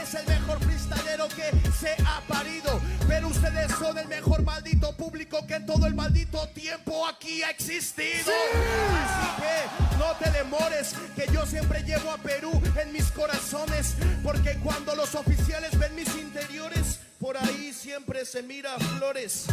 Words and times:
es 0.00 0.14
el 0.14 0.26
mejor 0.26 0.58
freestylero 0.60 1.28
que 1.28 1.50
se 1.78 1.94
ha 2.06 2.20
parido. 2.28 2.80
Pero 3.08 3.28
ustedes 3.28 3.70
son 3.72 3.98
el 3.98 4.08
mejor 4.08 4.42
maldito 4.42 4.96
público 4.96 5.46
que 5.46 5.54
en 5.54 5.66
todo 5.66 5.86
el 5.86 5.94
maldito 5.94 6.48
tiempo 6.48 7.06
aquí 7.06 7.42
ha 7.42 7.50
existido. 7.50 8.32
Así 9.04 9.42
que 9.42 9.96
no 9.98 10.12
te 10.16 10.30
demores, 10.30 10.94
que 11.14 11.26
yo 11.32 11.46
siempre 11.46 11.82
llevo 11.82 12.10
a 12.10 12.18
Perú 12.18 12.60
en 12.80 12.92
mis 12.92 13.10
corazones. 13.10 13.96
Porque 14.22 14.58
cuando 14.62 14.94
los 14.94 15.14
oficiales 15.14 15.78
ven 15.78 15.94
mis 15.94 16.14
interiores, 16.16 17.00
por 17.18 17.36
ahí 17.36 17.72
siempre 17.72 18.24
se 18.24 18.42
mira 18.42 18.78
flores. 18.96 19.46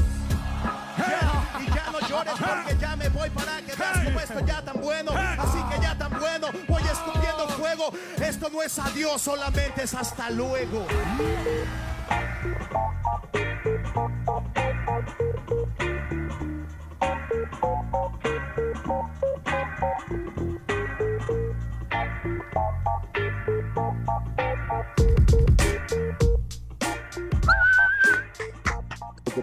Y 1.59 1.66
ya 1.73 1.91
no 1.91 2.00
llores 2.07 2.34
porque 2.34 2.78
ya 2.78 2.96
me 2.96 3.10
voy 3.10 3.30
para 3.30 3.61
que 3.61 3.75
veas 3.75 4.04
como 4.04 4.20
esto 4.20 4.39
ya 4.46 4.61
tan 4.61 4.82
bueno. 4.82 5.11
Así 5.11 5.57
que 5.70 5.82
ya 5.82 5.98
tan 5.98 6.20
bueno, 6.20 6.48
voy 6.68 6.84
escupiendo 6.84 7.48
fuego. 7.50 7.91
Esto 8.21 8.50
no 8.52 8.61
es 8.61 8.78
adiós, 8.79 9.21
solamente 9.21 9.84
es 9.84 9.93
hasta 9.93 10.29
luego. 10.29 10.86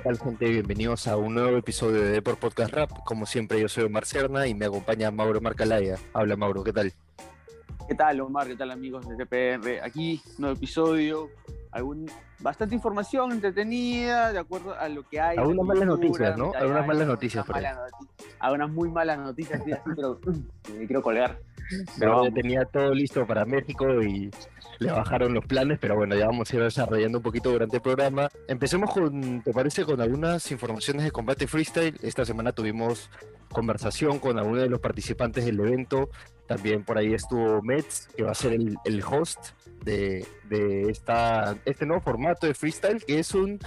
Tal 0.09 0.19
gente? 0.19 0.49
Bienvenidos 0.49 1.07
a 1.07 1.19
un 1.19 1.35
nuevo 1.35 1.59
episodio 1.59 2.01
de 2.01 2.13
Deport 2.13 2.39
Podcast 2.39 2.73
Rap. 2.73 2.91
Como 3.05 3.27
siempre 3.27 3.61
yo 3.61 3.69
soy 3.69 3.85
Omar 3.85 4.07
Cerna 4.07 4.47
y 4.47 4.55
me 4.55 4.65
acompaña 4.65 5.11
Mauro 5.11 5.43
Marcalaya. 5.43 5.97
Habla 6.15 6.35
Mauro, 6.35 6.65
¿qué 6.65 6.73
tal? 6.73 6.95
¿Qué 7.87 7.95
tal 7.95 8.19
Omar? 8.23 8.47
¿Qué 8.47 8.57
tal 8.57 8.71
amigos 8.71 9.07
de 9.07 9.17
CPR? 9.17 9.85
Aquí, 9.85 10.23
nuevo 10.39 10.57
episodio, 10.57 11.29
algún, 11.73 12.11
bastante 12.39 12.75
información 12.75 13.33
entretenida, 13.33 14.33
de 14.33 14.39
acuerdo 14.39 14.75
a 14.79 14.89
lo 14.89 15.07
que 15.07 15.21
hay. 15.21 15.37
Algunas 15.37 15.67
malas 15.67 15.87
noticias, 15.87 16.39
¿no? 16.39 16.53
Algunas 16.55 16.87
malas 16.87 17.07
noticias 17.07 17.45
por 17.45 17.57
noticias. 17.57 17.79
Algunas 18.39 18.71
muy 18.71 18.91
malas 18.91 19.19
noticias, 19.19 19.63
sí, 19.63 19.73
así, 19.73 19.91
pero 19.95 20.19
me 20.75 20.87
quiero 20.87 21.03
colgar. 21.03 21.39
Pero 21.99 22.25
ya 22.25 22.31
tenía 22.31 22.65
todo 22.65 22.95
listo 22.95 23.27
para 23.27 23.45
México 23.45 24.03
y 24.03 24.31
le 24.79 24.93
bajaron 24.93 25.35
los 25.35 25.45
planes, 25.45 25.79
pero 25.81 25.97
bueno, 25.97 26.15
ya 26.15 26.27
vamos 26.27 26.53
a 26.53 26.57
ir 26.57 26.63
desarrollando 26.63 27.19
un 27.19 27.25
poquito 27.25 27.51
durante 27.51 27.77
el 27.77 27.83
programa. 27.83 28.29
Empecemos 28.47 28.93
con, 28.93 29.43
¿te 29.43 29.53
parece? 29.53 29.85
Con 29.85 30.01
algunas 30.01 30.51
informaciones 30.53 31.03
de 31.05 31.11
combate 31.11 31.49
freestyle. 31.49 31.97
Esta 32.03 32.25
semana 32.25 32.53
tuvimos 32.53 33.11
conversación 33.51 34.21
con 34.21 34.39
algunos 34.39 34.63
de 34.63 34.69
los 34.69 34.79
participantes 34.81 35.45
del 35.45 35.59
evento. 35.59 36.11
También 36.47 36.85
por 36.85 36.97
ahí 36.97 37.13
estuvo 37.13 37.61
Mets, 37.61 38.09
que 38.17 38.23
va 38.23 38.31
a 38.31 38.35
ser 38.35 38.53
el, 38.53 38.77
el 38.85 39.03
host 39.03 39.51
de, 39.85 40.25
de 40.49 40.91
esta, 40.91 41.57
este 41.65 41.85
nuevo 41.85 42.01
formato 42.03 42.47
de 42.47 42.55
freestyle, 42.55 43.05
que 43.05 43.19
es 43.19 43.35
un 43.35 43.59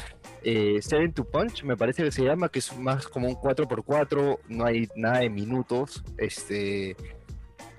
eh, 0.43 0.79
Seven 0.81 1.13
to 1.13 1.23
Punch, 1.25 1.63
me 1.63 1.77
parece 1.77 2.03
que 2.03 2.11
se 2.11 2.23
llama, 2.23 2.49
que 2.49 2.59
es 2.59 2.75
más 2.77 3.07
como 3.07 3.27
un 3.27 3.35
4x4, 3.35 4.39
no 4.49 4.65
hay 4.65 4.89
nada 4.95 5.19
de 5.19 5.29
minutos. 5.29 6.03
Este, 6.17 6.95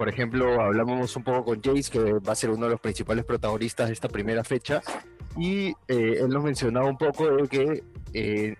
por 0.03 0.09
ejemplo, 0.09 0.61
hablamos 0.61 1.15
un 1.15 1.23
poco 1.23 1.45
con 1.45 1.63
Jace, 1.63 1.93
que 1.93 2.13
va 2.15 2.33
a 2.33 2.35
ser 2.35 2.51
uno 2.51 2.65
de 2.65 2.73
los 2.73 2.81
principales 2.81 3.25
protagonistas 3.25 3.87
de 3.87 3.93
esta 3.93 4.09
primera 4.09 4.43
fecha, 4.43 4.83
y 5.37 5.69
eh, 5.87 6.17
él 6.19 6.29
nos 6.29 6.43
mencionaba 6.43 6.87
un 6.89 6.99
poco 6.99 7.31
de 7.31 7.47
que, 7.47 7.85
eh, 8.13 8.57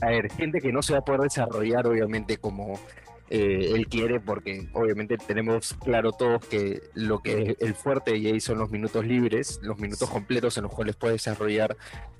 a 0.00 0.06
ver, 0.06 0.32
gente 0.32 0.62
que 0.62 0.72
no 0.72 0.80
se 0.80 0.94
va 0.94 1.00
a 1.00 1.04
poder 1.04 1.20
desarrollar, 1.20 1.86
obviamente, 1.86 2.38
como 2.38 2.80
eh, 3.28 3.72
él 3.74 3.86
quiere, 3.86 4.18
porque 4.18 4.66
obviamente 4.72 5.18
tenemos 5.18 5.74
claro 5.74 6.12
todos 6.12 6.46
que 6.46 6.80
lo 6.94 7.18
que 7.18 7.54
el 7.60 7.74
fuerte 7.74 8.12
de 8.12 8.22
Jace 8.22 8.40
son 8.40 8.56
los 8.56 8.70
minutos 8.70 9.04
libres, 9.04 9.60
los 9.62 9.78
minutos 9.78 10.08
completos 10.08 10.56
en 10.56 10.62
los 10.62 10.72
cuales 10.72 10.96
puede 10.96 11.12
desarrollar 11.12 11.76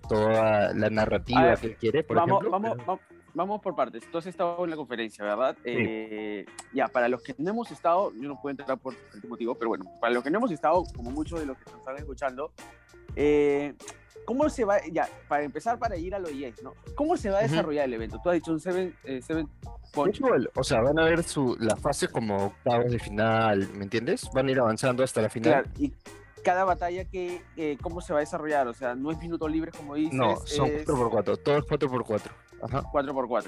toda 0.07 0.75
la 0.75 0.91
narrativa 0.91 1.43
ver, 1.43 1.59
que 1.59 1.67
él 1.69 1.77
quiere, 1.77 2.05
por 2.05 2.19
vamos, 2.19 2.43
ejemplo. 2.43 2.51
vamos, 2.51 2.77
vamos, 2.87 3.01
vamos 3.35 3.61
por 3.61 3.75
partes. 3.75 4.05
Tú 4.11 4.19
has 4.19 4.27
estado 4.27 4.65
en 4.65 4.71
la 4.71 4.77
conferencia, 4.77 5.25
¿verdad? 5.25 5.57
Eh, 5.65 6.45
ya, 6.73 6.89
para 6.89 7.09
los 7.09 7.23
que 7.23 7.35
no 7.39 7.51
hemos 7.51 7.71
estado, 7.71 8.13
yo 8.15 8.29
no 8.29 8.41
puedo 8.41 8.51
entrar 8.51 8.79
por 8.79 8.95
este 9.15 9.27
motivo, 9.27 9.55
pero 9.55 9.69
bueno, 9.71 9.85
para 10.01 10.13
los 10.13 10.23
que 10.23 10.31
no 10.31 10.39
hemos 10.39 10.51
estado, 10.51 10.85
como 10.95 11.11
muchos 11.11 11.41
de 11.41 11.47
los 11.47 11.57
que 11.59 11.71
nos 11.71 11.81
están 11.81 11.97
escuchando, 11.97 12.53
eh, 13.17 13.75
¿cómo 14.25 14.49
se 14.49 14.65
va, 14.65 14.79
ya, 14.91 15.09
para 15.29 15.45
empezar, 15.45 15.79
para 15.79 15.97
ir 15.97 16.15
a 16.15 16.19
los 16.19 16.31
EAs, 16.33 16.63
¿no? 16.63 16.75
¿Cómo 16.95 17.17
se 17.17 17.31
va 17.31 17.39
a 17.39 17.43
desarrollar 17.43 17.87
el 17.87 17.95
evento? 17.95 18.21
Tú 18.23 18.31
has 18.31 18.35
dicho 18.35 18.53
un 18.53 18.61
Seven, 18.61 18.95
eh, 19.05 19.21
seven 19.23 19.47
De 19.47 19.71
Punch. 19.93 20.21
o 20.55 20.65
sea, 20.65 20.81
van 20.81 20.99
a 20.99 21.05
ver 21.05 21.23
su, 21.23 21.57
las 21.61 21.79
fases 21.81 22.09
como 22.09 22.47
octavos 22.47 22.91
de 22.91 22.99
final, 22.99 23.69
¿me 23.75 23.85
entiendes? 23.85 24.29
Van 24.35 24.49
a 24.49 24.51
ir 24.51 24.61
avanzando 24.61 25.03
hasta 25.03 25.23
la 25.23 25.29
final. 25.29 25.65
Claro, 25.65 25.69
y 25.79 25.93
cada 26.43 26.65
batalla, 26.65 27.05
que, 27.05 27.43
eh, 27.57 27.79
¿cómo 27.81 28.01
se 28.01 28.13
va 28.13 28.19
a 28.19 28.21
desarrollar? 28.21 28.69
O 28.69 28.75
sea, 28.75 28.95
no 28.95 29.11
es 29.11 29.19
minutos 29.19 29.51
libres, 29.51 29.75
como 29.77 29.95
dices, 29.95 30.15
no, 30.15 30.37
son 30.45 30.69
es 30.69 30.87
4x4, 30.87 31.43
todo 31.43 31.57
es 31.59 31.65
4x4. 31.65 32.31
Ajá. 32.63 32.83
4x4. 32.93 33.45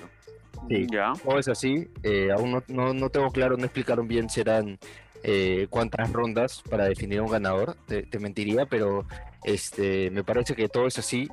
Sí. 0.69 0.87
Ya. 0.93 1.13
Todo 1.23 1.39
es 1.39 1.49
así. 1.49 1.89
eh, 2.03 2.29
aún 2.37 2.53
no, 2.53 2.63
no, 2.69 2.95
no 2.95 3.11
tengo 3.11 3.31
claro, 3.31 3.57
no 3.57 3.65
explicaron 3.65 4.09
bien 4.09 4.29
si 4.31 4.41
eran 4.41 4.79
eh, 5.23 5.67
cuántas 5.71 6.13
rondas 6.13 6.63
para 6.69 6.85
definir 6.87 7.21
un 7.21 7.31
ganador. 7.31 7.77
Te, 7.87 8.03
te 8.03 8.19
mentiría, 8.19 8.67
pero 8.67 9.05
este, 9.45 10.11
me 10.11 10.25
parece 10.25 10.55
que 10.55 10.69
todo 10.69 10.87
es 10.87 10.99
así. 10.99 11.29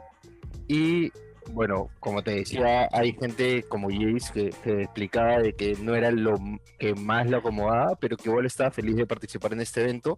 Y 0.67 1.11
bueno, 1.53 1.89
como 1.99 2.21
te 2.23 2.31
decía, 2.31 2.87
hay 2.91 3.13
gente 3.13 3.63
como 3.63 3.89
Jace 3.89 4.31
que, 4.33 4.49
que 4.63 4.81
explicaba 4.83 5.39
de 5.39 5.53
que 5.53 5.75
no 5.81 5.95
era 5.95 6.11
lo 6.11 6.35
que 6.79 6.93
más 6.93 7.29
lo 7.29 7.37
acomodaba, 7.37 7.95
pero 7.99 8.15
que 8.15 8.29
igual 8.29 8.45
estaba 8.45 8.71
feliz 8.71 8.95
de 8.95 9.05
participar 9.05 9.53
en 9.53 9.61
este 9.61 9.81
evento. 9.81 10.17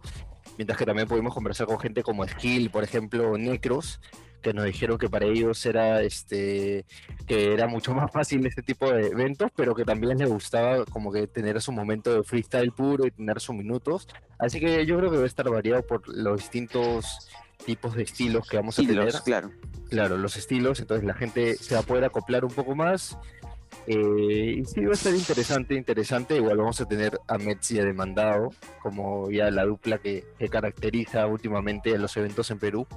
Mientras 0.58 0.78
que 0.78 0.86
también 0.86 1.08
pudimos 1.08 1.34
conversar 1.34 1.68
con 1.68 1.80
gente 1.80 2.04
como 2.04 2.28
Skill, 2.28 2.70
por 2.70 2.84
ejemplo, 2.84 3.38
Necros, 3.38 4.00
que 4.44 4.54
nos 4.54 4.66
dijeron 4.66 5.00
que 5.00 5.10
para 5.10 5.26
ellos 5.26 5.66
era 5.66 6.02
este 6.02 6.86
que 7.26 7.54
era 7.54 7.66
mucho 7.66 7.94
más 7.96 8.12
fácil 8.12 8.46
este 8.46 8.62
tipo 8.62 8.92
de 8.92 9.08
eventos, 9.08 9.50
pero 9.56 9.74
que 9.74 9.86
también 9.86 10.18
les 10.18 10.30
gustaba 10.30 10.86
como 10.86 11.12
que 11.12 11.26
tener 11.26 11.60
su 11.62 11.72
momento 11.72 12.14
de 12.14 12.24
freestyle 12.24 12.72
puro 12.72 13.08
y 13.08 13.12
tener 13.12 13.40
sus 13.40 13.56
minutos. 13.56 14.08
Así 14.38 14.60
que 14.60 14.86
yo 14.86 14.98
creo 14.98 15.10
que 15.10 15.16
debe 15.16 15.28
estar 15.28 15.50
variado 15.50 15.88
por 15.88 16.08
los 16.08 16.38
distintos 16.38 17.30
tipos 17.66 17.96
de 17.96 18.04
estilos 18.04 18.48
que 18.48 18.58
vamos 18.58 18.78
a 18.78 18.84
tener. 18.84 19.14
claro. 19.24 19.52
Claro, 19.90 20.18
los 20.18 20.38
estilos, 20.38 20.80
entonces 20.80 21.06
la 21.06 21.14
gente 21.14 21.56
se 21.56 21.76
va 21.76 21.82
a 21.82 21.84
poder 21.84 22.04
acoplar 22.04 22.44
un 22.44 22.52
poco 22.52 22.76
más. 22.76 23.18
Eh, 23.88 24.56
y 24.60 24.66
sí, 24.66 24.86
va 24.86 24.92
a 24.92 24.94
estar 24.94 25.14
interesante, 25.14 25.76
interesante. 25.76 26.36
Igual 26.38 26.58
vamos 26.58 26.80
a 26.80 26.86
tener 26.86 27.20
a 27.28 27.36
a 27.36 27.84
Demandado 27.86 28.50
como 28.82 29.30
ya 29.30 29.52
la 29.52 29.66
dupla 29.66 29.98
que, 29.98 30.26
que 30.40 30.48
caracteriza 30.50 31.28
últimamente 31.28 31.94
a 31.94 31.98
los 31.98 32.16
eventos 32.18 32.50
en 32.52 32.60
Perú. 32.60 32.88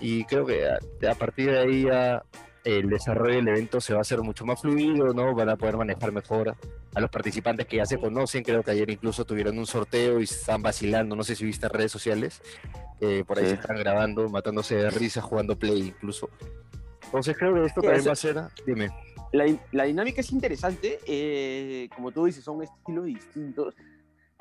Y 0.00 0.24
creo 0.24 0.44
que 0.46 0.66
a, 0.68 0.78
a 1.10 1.14
partir 1.14 1.50
de 1.50 1.58
ahí 1.58 1.82
ya 1.84 2.22
el 2.64 2.90
desarrollo 2.90 3.36
del 3.36 3.48
evento 3.48 3.80
se 3.80 3.94
va 3.94 4.00
a 4.00 4.02
hacer 4.02 4.20
mucho 4.20 4.44
más 4.44 4.60
fluido, 4.60 5.14
¿no? 5.14 5.34
Van 5.34 5.48
a 5.48 5.56
poder 5.56 5.78
manejar 5.78 6.12
mejor 6.12 6.54
a 6.94 7.00
los 7.00 7.08
participantes 7.10 7.66
que 7.66 7.78
ya 7.78 7.86
se 7.86 7.98
conocen. 7.98 8.42
Creo 8.44 8.62
que 8.62 8.70
ayer 8.72 8.90
incluso 8.90 9.24
tuvieron 9.24 9.58
un 9.58 9.66
sorteo 9.66 10.20
y 10.20 10.26
se 10.26 10.34
están 10.34 10.60
vacilando. 10.62 11.16
No 11.16 11.22
sé 11.24 11.34
si 11.36 11.44
viste 11.46 11.66
en 11.66 11.72
redes 11.72 11.92
sociales. 11.92 12.42
eh, 13.02 13.24
por 13.26 13.38
ahí 13.38 13.44
Sí. 13.44 13.50
se 13.52 13.60
están 13.62 13.78
grabando, 13.78 14.28
matándose 14.28 14.74
de 14.74 14.90
risa, 14.90 15.22
jugando 15.22 15.58
play 15.58 15.88
incluso. 15.88 16.28
Entonces 17.04 17.34
creo 17.38 17.54
que 17.54 17.64
esto 17.64 17.80
Sí, 17.80 17.86
también 17.86 18.00
eso- 18.00 18.08
va 18.08 18.12
a 18.12 18.16
ser. 18.50 18.64
Dime. 18.66 18.90
La, 19.32 19.46
la 19.72 19.84
dinámica 19.84 20.20
es 20.20 20.32
interesante, 20.32 20.98
eh, 21.06 21.88
como 21.94 22.10
tú 22.10 22.24
dices, 22.24 22.42
son 22.44 22.62
estilos 22.62 23.04
distintos. 23.04 23.74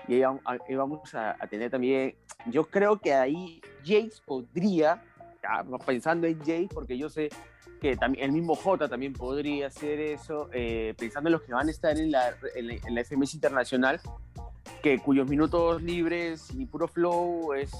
Y 0.07 0.15
ahí 0.15 0.21
vam- 0.21 0.41
ahí 0.45 0.75
vamos 0.75 1.13
a, 1.13 1.35
a 1.39 1.47
tener 1.47 1.69
también, 1.69 2.15
yo 2.47 2.65
creo 2.65 2.99
que 2.99 3.13
ahí 3.13 3.61
Jace 3.81 4.21
podría, 4.25 5.03
pensando 5.85 6.25
en 6.25 6.39
Jace, 6.39 6.69
porque 6.73 6.97
yo 6.97 7.09
sé 7.09 7.29
que 7.81 7.95
también 7.95 8.25
el 8.25 8.31
mismo 8.31 8.55
J 8.55 8.87
también 8.89 9.13
podría 9.13 9.67
hacer 9.67 9.99
eso, 9.99 10.49
eh, 10.53 10.93
pensando 10.97 11.27
en 11.29 11.33
los 11.33 11.43
que 11.43 11.53
van 11.53 11.67
a 11.67 11.71
estar 11.71 11.97
en 11.97 12.11
la, 12.11 12.33
en 12.55 12.67
la, 12.67 12.73
en 12.73 12.95
la 12.95 13.01
FMS 13.03 13.35
Internacional, 13.35 14.01
que 14.81 14.97
cuyos 14.99 15.29
minutos 15.29 15.81
libres 15.83 16.49
y 16.57 16.65
puro 16.65 16.87
flow 16.87 17.53
es 17.53 17.71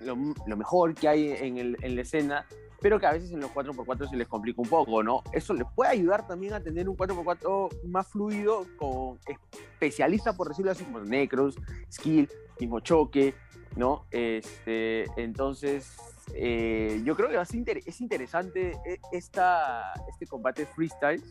lo, 0.00 0.16
lo 0.46 0.56
mejor 0.56 0.94
que 0.94 1.08
hay 1.08 1.32
en, 1.32 1.58
el- 1.58 1.76
en 1.82 1.96
la 1.96 2.02
escena 2.02 2.46
pero 2.80 2.98
que 2.98 3.06
a 3.06 3.12
veces 3.12 3.30
en 3.32 3.40
los 3.40 3.50
4x4 3.50 4.08
se 4.08 4.16
les 4.16 4.28
complica 4.28 4.60
un 4.62 4.68
poco, 4.68 5.02
¿no? 5.02 5.22
Eso 5.32 5.54
les 5.54 5.66
puede 5.74 5.90
ayudar 5.90 6.26
también 6.26 6.54
a 6.54 6.60
tener 6.60 6.88
un 6.88 6.96
4x4 6.96 7.84
más 7.84 8.08
fluido 8.08 8.66
con 8.76 9.18
especialistas, 9.26 10.34
por 10.36 10.48
decirlo 10.48 10.70
así, 10.70 10.84
como 10.84 11.00
Necros, 11.00 11.56
Skill, 11.90 12.28
mismo 12.58 12.80
choque, 12.80 13.34
¿no? 13.76 14.06
Este, 14.10 15.04
entonces, 15.20 15.96
eh, 16.34 17.00
yo 17.04 17.16
creo 17.16 17.28
que 17.28 17.36
va 17.36 17.42
a 17.42 17.46
ser 17.46 17.78
es 17.84 18.00
interesante 18.00 18.72
eh, 18.86 18.98
esta, 19.12 19.92
este 20.08 20.26
combate 20.26 20.66
freestyle, 20.66 21.22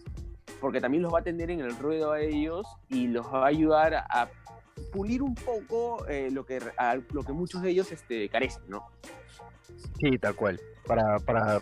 porque 0.59 0.81
también 0.81 1.03
los 1.03 1.13
va 1.13 1.19
a 1.19 1.23
tener 1.23 1.49
en 1.51 1.61
el 1.61 1.75
ruedo 1.77 2.11
a 2.11 2.21
ellos 2.21 2.67
y 2.89 3.07
los 3.07 3.25
va 3.25 3.45
a 3.45 3.47
ayudar 3.47 3.93
a 3.95 4.29
pulir 4.91 5.21
un 5.21 5.35
poco 5.35 6.05
eh, 6.07 6.29
lo, 6.31 6.45
que, 6.45 6.59
lo 7.11 7.23
que 7.23 7.33
muchos 7.33 7.61
de 7.61 7.69
ellos 7.71 7.91
este, 7.91 8.29
carecen, 8.29 8.63
¿no? 8.67 8.87
Sí, 9.99 10.17
tal 10.17 10.35
cual. 10.35 10.59
Para, 10.85 11.19
para 11.19 11.61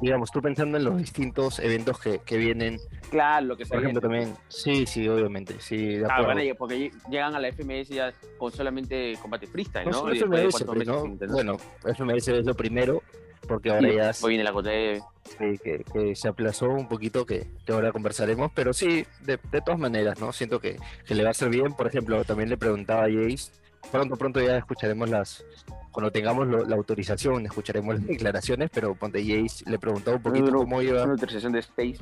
digamos, 0.00 0.30
tú 0.32 0.42
pensando 0.42 0.76
en 0.76 0.84
los 0.84 0.96
distintos 0.98 1.58
eventos 1.60 1.98
que, 2.00 2.18
que 2.18 2.36
vienen. 2.36 2.78
Claro, 3.10 3.46
lo 3.46 3.56
que 3.56 3.64
se 3.64 3.70
Por 3.74 3.82
ejemplo, 3.84 4.08
viene. 4.08 4.24
también. 4.26 4.44
Sí, 4.48 4.86
sí, 4.86 5.08
obviamente. 5.08 5.54
Sí, 5.60 5.96
de 5.96 6.06
Ah, 6.10 6.26
porque 6.58 6.90
llegan 7.08 7.34
a 7.34 7.38
la 7.40 7.48
FMS 7.52 7.88
ya 7.88 8.12
con 8.38 8.50
solamente 8.50 9.16
combate 9.22 9.46
freestyle, 9.46 9.88
No 9.88 10.02
¿no? 10.02 10.10
de 10.10 10.16
FMS, 10.18 10.66
meses 10.66 10.86
¿no? 10.86 11.06
Bueno, 11.28 11.56
FMS 11.84 12.28
es 12.28 12.44
lo 12.44 12.54
primero, 12.54 13.02
porque 13.46 13.70
ahora 13.70 13.88
Y 13.88 13.96
ya 13.96 14.06
después 14.08 14.28
viene 14.30 14.42
la 14.44 14.52
COTE. 14.52 15.00
sí, 15.38 15.58
que, 15.62 15.84
que 15.92 16.16
se 16.16 16.26
aplazó 16.28 16.66
un 16.70 16.88
poquito, 16.88 17.24
que, 17.24 17.46
que 17.64 17.72
ahora 17.72 17.92
conversaremos, 17.92 18.50
pero 18.54 18.72
sí, 18.72 19.06
de, 19.20 19.38
de 19.52 19.60
todas 19.60 19.78
maneras, 19.78 20.18
¿no? 20.20 20.32
Siento 20.32 20.58
que, 20.60 20.76
que 21.06 21.14
le 21.14 21.22
va 21.22 21.30
a 21.30 21.34
ser 21.34 21.50
bien. 21.50 21.72
Por 21.72 21.86
ejemplo, 21.86 22.24
también 22.24 22.48
le 22.48 22.56
preguntaba 22.56 23.04
a 23.04 23.08
Jace, 23.08 23.52
pronto, 23.92 24.16
pronto 24.16 24.40
ya 24.40 24.56
escucharemos 24.56 25.08
las, 25.08 25.44
cuando 25.94 26.10
tengamos 26.10 26.48
lo- 26.48 26.64
la 26.64 26.74
autorización, 26.74 27.46
escucharemos 27.46 27.94
las 27.94 28.06
declaraciones, 28.06 28.68
pero 28.74 28.96
ponte 28.96 29.20
Jace 29.24 29.64
le 29.70 29.78
preguntaba 29.78 30.16
un 30.16 30.22
poquito 30.24 30.52
cómo 30.52 30.82
iba, 30.82 31.04
Una 31.04 31.12
autorización 31.12 31.52
de 31.52 31.60
Space. 31.60 31.98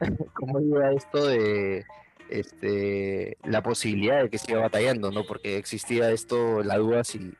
cómo 0.32 0.58
iba 0.60 0.90
esto 0.92 1.26
de 1.26 1.84
este 2.30 3.36
la 3.44 3.62
posibilidad 3.62 4.22
de 4.22 4.30
que 4.30 4.38
siga 4.38 4.60
batallando, 4.60 5.10
¿no? 5.10 5.24
Porque 5.24 5.56
existía 5.58 6.10
esto, 6.10 6.62
la 6.62 6.78
duda 6.78 7.04
si 7.04 7.34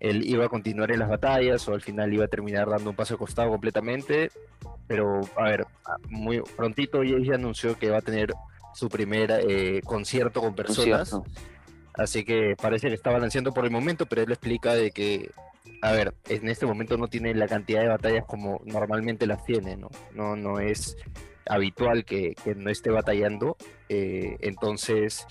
él 0.00 0.24
iba 0.26 0.46
a 0.46 0.48
continuar 0.48 0.90
en 0.90 0.98
las 0.98 1.08
batallas 1.08 1.68
o 1.68 1.74
al 1.74 1.80
final 1.82 2.12
iba 2.12 2.24
a 2.24 2.28
terminar 2.28 2.68
dando 2.68 2.90
un 2.90 2.96
paso 2.96 3.16
costado 3.16 3.50
completamente. 3.50 4.30
Pero, 4.88 5.20
a 5.36 5.44
ver, 5.44 5.66
muy 6.08 6.42
prontito 6.56 6.98
Jace 7.04 7.34
anunció 7.34 7.78
que 7.78 7.90
va 7.90 7.98
a 7.98 8.02
tener 8.02 8.32
su 8.74 8.88
primer 8.88 9.30
eh, 9.48 9.80
concierto 9.84 10.40
con 10.40 10.54
personas. 10.56 11.10
Concierto. 11.10 11.40
Así 12.00 12.24
que 12.24 12.56
parece 12.56 12.88
que 12.88 12.94
está 12.94 13.10
balanceando 13.10 13.52
por 13.52 13.66
el 13.66 13.70
momento, 13.70 14.06
pero 14.06 14.22
él 14.22 14.30
explica 14.30 14.72
de 14.72 14.90
que, 14.90 15.30
a 15.82 15.92
ver, 15.92 16.14
en 16.30 16.48
este 16.48 16.64
momento 16.64 16.96
no 16.96 17.08
tiene 17.08 17.34
la 17.34 17.46
cantidad 17.46 17.82
de 17.82 17.88
batallas 17.88 18.24
como 18.24 18.62
normalmente 18.64 19.26
las 19.26 19.44
tiene, 19.44 19.76
¿no? 19.76 19.90
No, 20.14 20.34
no 20.34 20.60
es 20.60 20.96
habitual 21.46 22.06
que, 22.06 22.34
no 22.56 22.70
esté 22.70 22.88
batallando. 22.88 23.58
eh, 23.90 24.38
entonces, 24.40 25.26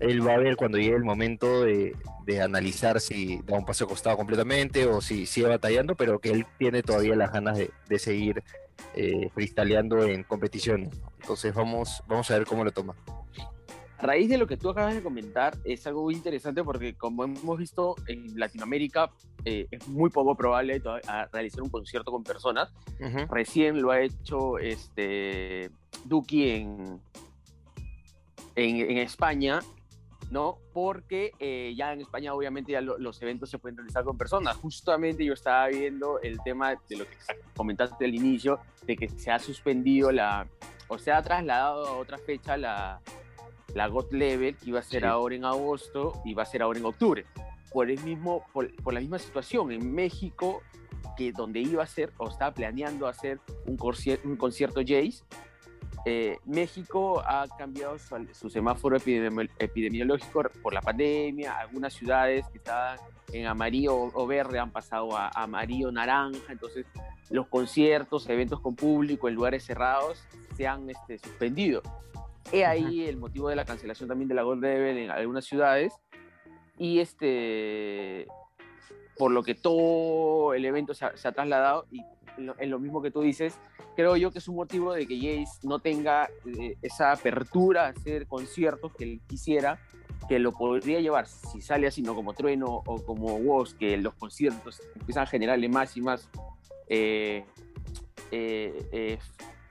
él 0.00 0.26
va 0.26 0.34
a 0.34 0.38
ver 0.38 0.56
cuando 0.56 0.78
llegue 0.78 0.96
el 0.96 1.04
momento 1.04 1.64
de, 1.64 1.94
analizar 2.42 2.98
si 3.00 3.40
da 3.44 3.58
un 3.58 3.66
paso 3.66 3.86
costado 3.86 4.16
completamente 4.16 4.86
o 4.86 5.02
si 5.02 5.26
sigue 5.26 5.48
batallando, 5.48 5.96
pero 5.96 6.18
que 6.18 6.30
él 6.30 6.46
tiene 6.58 6.82
todavía 6.82 7.14
las 7.14 7.30
ganas 7.30 7.58
de, 7.58 7.98
seguir 7.98 8.42
eh, 8.94 9.28
freestyleando 9.34 10.02
en 10.02 10.22
competiciones. 10.22 10.88
Entonces, 11.20 11.52
vamos, 11.52 12.02
vamos 12.08 12.30
a 12.30 12.38
ver 12.38 12.46
cómo 12.46 12.64
lo 12.64 12.72
toma. 12.72 12.94
A 13.98 14.02
raíz 14.06 14.28
de 14.28 14.36
lo 14.36 14.46
que 14.46 14.56
tú 14.58 14.68
acabas 14.70 14.94
de 14.94 15.02
comentar, 15.02 15.56
es 15.64 15.86
algo 15.86 16.02
muy 16.02 16.14
interesante 16.14 16.62
porque 16.62 16.94
como 16.94 17.24
hemos 17.24 17.58
visto 17.58 17.94
en 18.06 18.38
Latinoamérica, 18.38 19.10
eh, 19.44 19.66
es 19.70 19.88
muy 19.88 20.10
poco 20.10 20.34
probable 20.36 20.82
a 21.08 21.26
realizar 21.32 21.62
un 21.62 21.70
concierto 21.70 22.10
con 22.10 22.22
personas. 22.22 22.72
Ujú. 23.00 23.26
Recién 23.32 23.80
lo 23.80 23.90
ha 23.92 24.00
hecho 24.00 24.58
este 24.58 25.70
Duki 26.04 26.50
en, 26.50 27.00
en, 28.54 28.76
en 28.90 28.98
España, 28.98 29.60
¿no? 30.30 30.58
Porque 30.74 31.32
eh, 31.38 31.72
ya 31.76 31.92
en 31.94 32.00
España 32.02 32.34
obviamente 32.34 32.72
ya 32.72 32.80
lo- 32.82 32.98
los 32.98 33.22
eventos 33.22 33.48
se 33.48 33.58
pueden 33.58 33.78
realizar 33.78 34.04
con 34.04 34.18
personas. 34.18 34.56
Justamente 34.56 35.24
yo 35.24 35.32
estaba 35.32 35.68
viendo 35.68 36.20
el 36.20 36.38
tema 36.44 36.74
de 36.88 36.96
lo 36.96 37.04
que 37.06 37.16
comentaste 37.56 38.04
al 38.04 38.14
inicio, 38.14 38.58
de 38.86 38.94
que 38.96 39.08
se 39.08 39.30
ha 39.30 39.38
suspendido 39.38 40.12
la, 40.12 40.46
o 40.88 40.98
se 40.98 41.12
ha 41.12 41.22
trasladado 41.22 41.86
a 41.86 41.96
otra 41.96 42.18
fecha 42.18 42.56
la, 42.56 43.00
la 43.76 43.88
God 43.88 44.10
Level, 44.12 44.56
que 44.56 44.70
iba 44.70 44.80
a 44.80 44.82
ser 44.82 45.02
Sí. 45.02 45.06
ahora 45.06 45.34
en 45.34 45.44
agosto 45.44 46.20
y 46.24 46.34
va 46.34 46.42
a 46.44 46.46
ser 46.46 46.62
ahora 46.62 46.78
en 46.78 46.86
octubre. 46.86 47.24
Por, 47.72 47.90
el 47.90 48.00
mismo, 48.02 48.44
por, 48.52 48.74
por 48.82 48.94
la 48.94 49.00
misma 49.00 49.18
situación, 49.18 49.70
en 49.70 49.94
México, 49.94 50.62
que 51.16 51.30
donde 51.32 51.60
iba 51.60 51.82
a 51.82 51.86
ser, 51.86 52.10
o 52.16 52.28
estaba 52.28 52.52
planeando 52.54 53.06
hacer 53.06 53.38
un, 53.66 53.76
un 54.24 54.36
concierto 54.36 54.80
Jace, 54.80 55.22
eh, 56.06 56.38
México 56.44 57.20
ha 57.20 57.46
cambiado 57.58 57.98
su, 57.98 58.16
su 58.32 58.48
semáforo 58.48 58.96
epidemi- 58.96 59.50
epidemiológico 59.58 60.44
por 60.62 60.72
la 60.72 60.80
pandemia. 60.80 61.58
Algunas 61.58 61.92
ciudades 61.94 62.46
que 62.48 62.58
estaban 62.58 62.98
en 63.32 63.46
amarillo 63.46 63.94
o 64.14 64.26
verde 64.26 64.58
han 64.58 64.70
pasado 64.70 65.16
a 65.16 65.28
amarillo 65.34 65.90
naranja. 65.90 66.50
Entonces, 66.52 66.86
los 67.28 67.48
conciertos, 67.48 68.28
eventos 68.28 68.60
con 68.60 68.76
público 68.76 69.28
en 69.28 69.34
lugares 69.34 69.64
cerrados 69.64 70.24
se 70.56 70.66
han 70.66 70.88
este, 70.88 71.18
suspendido. 71.18 71.82
He 72.52 72.64
ahí 72.64 73.06
el 73.06 73.16
motivo 73.16 73.48
de 73.48 73.56
la 73.56 73.64
cancelación 73.64 74.08
también 74.08 74.28
de 74.28 74.34
la 74.34 74.42
Gold 74.42 74.62
Level 74.62 74.96
en 74.98 75.10
algunas 75.10 75.44
ciudades. 75.44 75.92
Y 76.78 77.00
este, 77.00 78.26
por 79.16 79.30
lo 79.30 79.42
que 79.42 79.54
todo 79.54 80.54
el 80.54 80.64
evento 80.64 80.94
se 80.94 81.06
ha, 81.06 81.16
se 81.16 81.26
ha 81.28 81.32
trasladado 81.32 81.86
y 81.90 82.02
lo, 82.38 82.54
en 82.58 82.70
lo 82.70 82.78
mismo 82.78 83.00
que 83.00 83.10
tú 83.10 83.22
dices, 83.22 83.58
creo 83.94 84.16
yo 84.16 84.30
que 84.30 84.38
es 84.38 84.48
un 84.48 84.56
motivo 84.56 84.92
de 84.92 85.06
que 85.06 85.16
Jace 85.16 85.66
no 85.66 85.78
tenga 85.78 86.28
eh, 86.58 86.76
esa 86.82 87.12
apertura 87.12 87.86
a 87.86 87.88
hacer 87.88 88.26
conciertos 88.26 88.92
que 88.94 89.04
él 89.04 89.20
quisiera, 89.26 89.80
que 90.28 90.38
lo 90.38 90.52
podría 90.52 91.00
llevar, 91.00 91.26
si 91.26 91.60
sale 91.60 91.86
así, 91.86 92.02
no 92.02 92.14
como 92.14 92.34
Trueno 92.34 92.82
o 92.86 93.02
como 93.04 93.36
Woz, 93.36 93.74
que 93.74 93.96
los 93.96 94.14
conciertos 94.14 94.80
empiezan 94.94 95.22
a 95.22 95.26
generarle 95.26 95.68
más 95.68 95.96
y 95.96 96.00
más, 96.02 96.28
eh, 96.88 97.44
eh, 98.30 98.88
eh, 98.92 99.18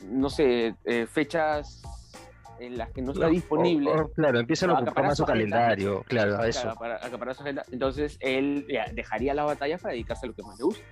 no 0.10 0.30
sé, 0.30 0.76
eh, 0.86 1.08
fechas 1.08 1.82
en 2.60 2.78
las 2.78 2.92
que 2.92 3.02
no 3.02 3.12
está 3.12 3.26
No, 3.26 3.32
disponible. 3.32 3.90
o- 3.92 4.02
o, 4.06 4.08
claro, 4.10 4.40
empiezan 4.40 4.70
a 4.72 4.74
ocupar 4.80 5.10
su 5.12 5.16
su 5.18 5.24
agenda. 5.24 5.58
calendario, 5.58 6.04
claro, 6.08 6.38
a 6.40 6.48
eso. 6.48 6.70
Acaparar 6.70 7.36
su 7.36 7.42
agenda. 7.44 7.64
Entonces 7.72 8.18
él 8.22 8.66
ya, 8.70 8.86
dejaría 8.94 9.34
la 9.34 9.44
batalla 9.44 9.78
para 9.78 9.94
dedicarse 9.94 10.26
a 10.26 10.30
lo 10.30 10.36
que 10.36 10.44
más 10.44 10.58
le 10.58 10.66
gusta. 10.66 10.84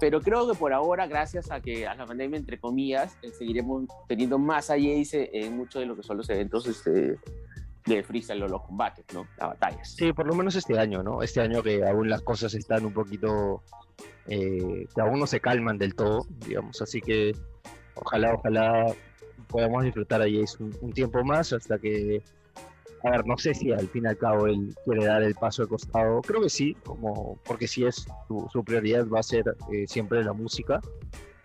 Pero 0.00 0.20
creo 0.20 0.50
que 0.50 0.58
por 0.58 0.72
ahora, 0.72 1.06
gracias 1.06 1.50
a 1.50 1.60
que 1.60 1.86
a 1.86 1.94
la 1.94 2.04
pandemia, 2.06 2.38
entre 2.38 2.58
comillas, 2.58 3.16
eh, 3.22 3.30
seguiremos 3.30 3.84
teniendo 4.08 4.38
más 4.38 4.70
a 4.70 4.74
Jace 4.74 5.30
en 5.32 5.56
muchos 5.56 5.80
de 5.80 5.86
lo 5.86 5.94
que 5.94 6.02
son 6.02 6.16
los 6.16 6.28
eventos 6.30 6.66
este, 6.66 7.16
de 7.86 8.02
freestyle 8.02 8.42
o 8.42 8.48
los 8.48 8.62
combates, 8.62 9.04
¿no? 9.12 9.26
Las 9.38 9.50
batallas. 9.50 9.94
Sí, 9.94 10.12
por 10.12 10.26
lo 10.26 10.34
menos 10.34 10.56
este 10.56 10.78
año, 10.78 11.02
¿no? 11.02 11.22
Este 11.22 11.40
año 11.42 11.62
que 11.62 11.86
aún 11.86 12.08
las 12.08 12.22
cosas 12.22 12.54
están 12.54 12.84
un 12.86 12.92
poquito, 12.94 13.62
eh, 14.26 14.86
que 14.94 15.00
aún 15.00 15.20
no 15.20 15.26
se 15.26 15.38
calman 15.40 15.78
del 15.78 15.94
todo, 15.94 16.26
digamos, 16.46 16.80
así 16.82 17.00
que 17.00 17.32
ojalá, 17.94 18.34
ojalá 18.34 18.86
podamos 19.48 19.84
disfrutar 19.84 20.22
a 20.22 20.24
Jace 20.24 20.62
un, 20.62 20.76
un 20.80 20.92
tiempo 20.92 21.22
más 21.24 21.52
hasta 21.52 21.78
que, 21.78 22.22
a 23.04 23.10
ver, 23.10 23.26
no 23.26 23.36
sé 23.36 23.54
si 23.54 23.70
al 23.72 23.88
fin 23.88 24.04
y 24.04 24.08
al 24.08 24.16
cabo 24.16 24.46
él 24.46 24.74
quiere 24.84 25.04
dar 25.04 25.22
el 25.22 25.34
paso 25.34 25.62
de 25.62 25.68
costado, 25.68 26.20
creo 26.22 26.40
que 26.40 26.50
sí, 26.50 26.74
como 26.84 27.38
porque 27.44 27.68
si 27.68 27.84
es 27.84 28.06
su, 28.26 28.48
su 28.50 28.64
prioridad 28.64 29.06
va 29.08 29.20
a 29.20 29.22
ser 29.22 29.44
eh, 29.72 29.84
siempre 29.86 30.24
la 30.24 30.32
música, 30.32 30.80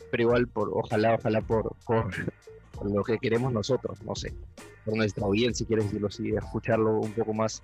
pero 0.09 0.23
igual 0.23 0.47
por, 0.47 0.69
ojalá, 0.73 1.15
ojalá 1.15 1.41
por, 1.41 1.75
por, 1.85 2.09
por 2.71 2.91
lo 2.91 3.03
que 3.03 3.17
queremos 3.17 3.51
nosotros, 3.51 4.01
no 4.03 4.15
sé, 4.15 4.33
por 4.85 4.95
nuestra 4.95 5.25
audiencia, 5.25 5.65
si 5.65 5.67
quieres 5.67 5.85
decirlo 5.85 6.07
así, 6.07 6.29
escucharlo 6.29 6.99
un 6.99 7.11
poco 7.11 7.33
más 7.33 7.61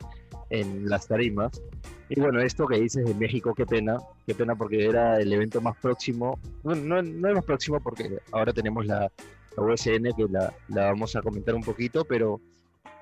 en 0.50 0.90
las 0.90 1.08
tarimas. 1.08 1.62
Y 2.10 2.20
bueno, 2.20 2.40
esto 2.42 2.68
que 2.68 2.80
dices 2.80 3.06
de 3.06 3.16
México, 3.16 3.54
qué 3.56 3.66
pena, 3.66 3.98
qué 4.28 4.36
pena 4.36 4.56
porque 4.56 4.86
era 4.86 5.20
el 5.20 5.32
evento 5.32 5.62
más 5.62 5.76
próximo, 5.78 6.38
no, 6.64 6.76
no, 6.76 7.02
no 7.02 7.30
es 7.30 7.36
más 7.36 7.46
próximo 7.46 7.80
porque 7.80 8.20
ahora 8.32 8.54
tenemos 8.54 8.86
la, 8.86 9.10
la 9.58 9.64
USN 9.64 10.04
que 10.16 10.26
la, 10.30 10.54
la 10.70 10.86
vamos 10.86 11.16
a 11.16 11.22
comentar 11.22 11.56
un 11.56 11.64
poquito, 11.64 12.06
pero 12.06 12.40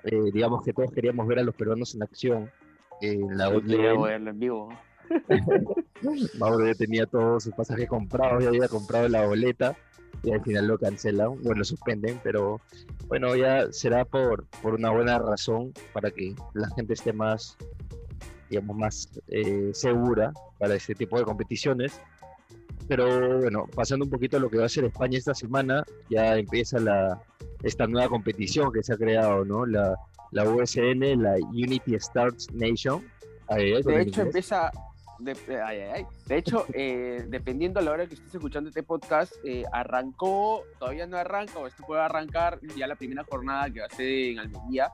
eh, 0.03 0.31
digamos 0.33 0.63
que 0.63 0.73
todos 0.73 0.91
queríamos 0.91 1.27
ver 1.27 1.39
a 1.39 1.43
los 1.43 1.55
peruanos 1.55 1.95
en 1.95 2.03
acción 2.03 2.51
en 3.01 3.37
la 3.37 3.49
verlo 3.49 4.09
en 4.09 4.39
vivo. 4.39 4.69
Mauro 6.39 6.65
ya 6.65 6.73
tenía 6.73 7.05
todos 7.05 7.43
sus 7.43 7.53
pasajes 7.53 7.87
comprados, 7.87 8.43
ya 8.43 8.49
había 8.49 8.67
comprado 8.67 9.07
la 9.09 9.25
boleta 9.25 9.75
y 10.23 10.31
al 10.31 10.41
final 10.41 10.67
lo 10.67 10.77
cancelan, 10.77 11.41
bueno, 11.41 11.59
lo 11.59 11.65
suspenden, 11.65 12.19
pero 12.23 12.61
bueno, 13.07 13.35
ya 13.35 13.71
será 13.71 14.05
por, 14.05 14.45
por 14.61 14.73
una 14.75 14.89
buena 14.91 15.19
razón 15.19 15.73
para 15.91 16.11
que 16.11 16.33
la 16.53 16.69
gente 16.75 16.93
esté 16.93 17.11
más, 17.11 17.57
digamos, 18.49 18.77
más 18.77 19.09
eh, 19.27 19.71
segura 19.73 20.31
para 20.59 20.75
este 20.75 20.95
tipo 20.95 21.17
de 21.17 21.25
competiciones. 21.25 21.99
Pero 22.87 23.39
bueno, 23.39 23.67
pasando 23.73 24.05
un 24.05 24.11
poquito 24.11 24.37
a 24.37 24.39
lo 24.39 24.49
que 24.49 24.57
va 24.57 24.65
a 24.65 24.69
ser 24.69 24.85
España 24.85 25.17
esta 25.17 25.33
semana, 25.33 25.83
ya 26.09 26.37
empieza 26.37 26.79
la, 26.79 27.21
esta 27.63 27.87
nueva 27.87 28.09
competición 28.09 28.71
que 28.71 28.83
se 28.83 28.93
ha 28.93 28.97
creado, 28.97 29.45
¿no? 29.45 29.65
La, 29.65 29.95
la 30.31 30.49
USN, 30.49 31.21
la 31.21 31.35
Unity 31.35 31.95
Stars 31.95 32.51
Nation. 32.53 33.03
De 33.49 34.01
hecho, 34.01 34.21
empieza. 34.21 34.71
De, 35.19 35.31
ay, 35.63 35.79
ay, 35.79 35.89
ay. 35.93 36.05
de 36.25 36.37
hecho, 36.37 36.65
eh, 36.73 37.23
dependiendo 37.29 37.79
a 37.79 37.83
la 37.83 37.91
hora 37.91 38.07
que 38.07 38.15
estés 38.15 38.33
escuchando 38.33 38.69
este 38.69 38.83
podcast, 38.83 39.33
eh, 39.45 39.63
arrancó, 39.71 40.63
todavía 40.79 41.05
no 41.05 41.17
arranca, 41.17 41.59
o 41.59 41.67
esto 41.67 41.83
puede 41.85 42.01
arrancar 42.01 42.59
ya 42.75 42.87
la 42.87 42.95
primera 42.95 43.23
jornada 43.23 43.69
que 43.69 43.79
va 43.79 43.85
a 43.85 43.89
ser 43.89 44.07
en 44.07 44.39
Almería, 44.39 44.89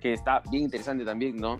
que 0.00 0.14
está 0.14 0.42
bien 0.50 0.64
interesante 0.64 1.04
también, 1.04 1.36
¿no? 1.36 1.58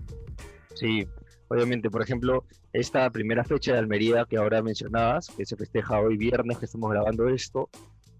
Sí, 0.74 1.06
obviamente, 1.52 1.90
por 1.90 2.02
ejemplo, 2.02 2.44
esta 2.72 3.08
primera 3.10 3.44
fecha 3.44 3.72
de 3.72 3.78
Almería 3.78 4.24
que 4.28 4.36
ahora 4.38 4.62
mencionabas, 4.62 5.28
que 5.36 5.44
se 5.44 5.56
festeja 5.56 6.00
hoy 6.00 6.16
viernes 6.16 6.58
que 6.58 6.64
estamos 6.66 6.90
grabando 6.90 7.28
esto, 7.28 7.68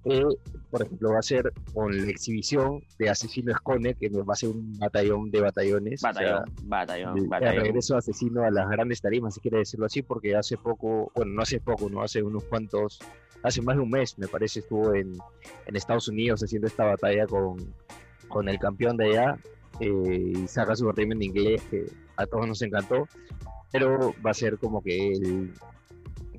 eh, 0.04 0.24
por 0.70 0.82
ejemplo, 0.82 1.12
va 1.12 1.20
a 1.20 1.22
ser 1.22 1.52
con 1.72 1.96
la 1.96 2.10
exhibición 2.10 2.82
de 2.98 3.08
Asesino 3.08 3.52
Escone, 3.52 3.94
que 3.94 4.08
va 4.08 4.32
a 4.32 4.36
ser 4.36 4.48
un 4.50 4.76
batallón 4.78 5.30
de 5.30 5.40
batallones. 5.40 6.00
o 6.04 6.12
sea, 6.12 6.12
Batallón, 6.12 6.44
batallón, 6.64 7.16
el- 7.18 7.22
el 7.24 7.28
batallón. 7.28 7.64
regreso 7.64 7.94
de 7.94 7.98
Asesino 7.98 8.42
a 8.44 8.50
las 8.50 8.68
grandes 8.68 9.00
tarimas, 9.00 9.34
si 9.34 9.40
quiere 9.40 9.58
decirlo 9.58 9.86
así, 9.86 10.02
porque 10.02 10.34
hace 10.34 10.56
poco, 10.56 11.12
bueno, 11.14 11.32
no 11.34 11.42
hace 11.42 11.60
poco, 11.60 11.88
no 11.88 12.02
hace 12.02 12.22
unos 12.22 12.42
cuantos 12.44 12.98
hace 13.44 13.60
más 13.62 13.76
de 13.76 13.82
un 13.82 13.90
mes, 13.90 14.18
me 14.18 14.26
parece, 14.28 14.60
estuvo 14.60 14.92
en, 14.94 15.16
en 15.66 15.76
Estados 15.76 16.06
Unidos 16.08 16.42
haciendo 16.42 16.66
esta 16.68 16.84
batalla 16.84 17.26
con, 17.26 17.56
con 18.28 18.48
el 18.48 18.58
campeón 18.58 18.96
de 18.96 19.04
allá 19.10 19.36
eh, 19.80 20.32
y 20.36 20.46
saca 20.48 20.74
su 20.76 20.90
régimen 20.92 21.18
en 21.18 21.22
inglés 21.24 21.62
que 21.70 21.86
a 22.16 22.26
todos 22.26 22.46
nos 22.46 22.62
encantó, 22.62 23.06
pero 23.70 24.14
va 24.24 24.30
a 24.30 24.34
ser 24.34 24.58
como 24.58 24.82
que 24.82 25.12
el, 25.12 25.52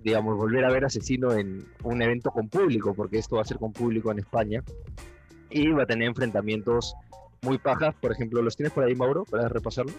digamos, 0.04 0.38
volver 0.38 0.66
a 0.66 0.72
ver 0.72 0.86
Asesino 0.86 1.34
en 1.34 1.66
un 1.84 2.02
evento 2.02 2.32
con 2.32 2.50
público, 2.50 2.94
porque 2.94 3.18
esto 3.18 3.38
va 3.38 3.42
a 3.42 3.46
ser 3.46 3.58
con 3.58 3.74
público 3.74 4.12
en 4.12 4.20
España, 4.20 4.64
y 5.50 5.70
va 5.70 5.84
a 5.84 5.86
tener 5.86 6.08
enfrentamientos 6.08 6.96
muy 7.42 7.58
pajas, 7.58 7.94
por 7.96 8.12
ejemplo, 8.12 8.42
¿los 8.42 8.56
tienes 8.56 8.74
por 8.74 8.84
ahí, 8.84 8.96
Mauro, 8.96 9.26
para 9.26 9.50
repasarlos? 9.50 9.96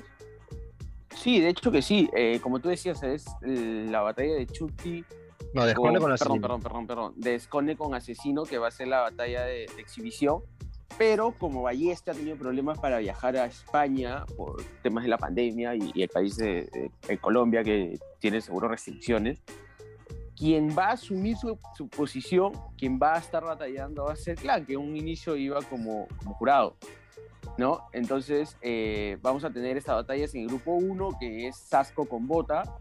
Sí, 1.15 1.41
de 1.41 1.49
hecho 1.49 1.71
que 1.71 1.81
sí, 1.81 2.11
eh, 2.17 2.41
como 2.43 2.59
tú 2.59 2.69
decías, 2.69 3.03
es 3.03 3.27
la 3.43 4.01
batalla 4.03 4.35
de 4.35 4.47
Chucky. 4.47 5.05
No, 5.55 5.65
de 5.65 5.75
con, 5.75 5.95
con 5.97 6.13
Asesino. 6.13 6.41
Perdón, 6.41 6.61
perdón, 6.61 6.87
perdón, 6.87 7.15
perdón. 7.15 7.71
De 7.71 7.77
con 7.77 7.95
Asesino, 7.95 8.43
que 8.43 8.59
va 8.59 8.69
a 8.69 8.71
ser 8.71 8.89
la 8.89 9.01
batalla 9.01 9.45
de, 9.45 9.67
de 9.75 9.81
exhibición 9.81 10.43
pero 10.97 11.33
como 11.33 11.63
Ballesta 11.63 12.13
ha 12.13 12.15
tenido 12.15 12.37
problemas 12.37 12.79
para 12.79 12.99
viajar 12.99 13.37
a 13.37 13.47
España 13.47 14.25
por 14.37 14.63
temas 14.83 15.05
de 15.05 15.11
la 15.11 15.19
pandemia 15.19 15.75
y, 15.75 16.03
el 16.03 16.09
país 16.09 16.37
de, 16.37 16.91
Colombia 17.21 17.63
que 17.65 17.99
tiene 18.19 18.41
seguro 18.41 18.69
restricciones, 18.69 19.43
quien 20.37 20.77
va 20.77 20.87
a 20.87 20.93
asumir 20.93 21.37
su, 21.37 21.89
posición, 21.89 22.53
quien 22.77 22.99
va 22.99 23.15
a 23.15 23.19
estar 23.19 23.45
batallando 23.45 24.05
va 24.05 24.13
a 24.13 24.17
ser 24.17 24.37
Clan, 24.37 24.65
que 24.65 24.75
en 24.75 24.81
un 24.81 24.97
inicio 24.97 25.37
iba 25.37 25.61
como, 25.63 26.07
jurado. 26.25 26.77
¿no? 27.57 27.87
Entonces 27.93 28.57
eh, 28.63 29.19
vamos 29.23 29.45
a 29.45 29.51
tener 29.51 29.77
estas 29.77 29.95
batallas 29.97 30.35
en 30.35 30.43
el 30.43 30.49
grupo 30.49 30.73
1, 30.73 31.19
que 31.21 31.49
es 31.49 31.57
Sasco 31.57 32.07
con 32.07 32.27
Bota, 32.27 32.79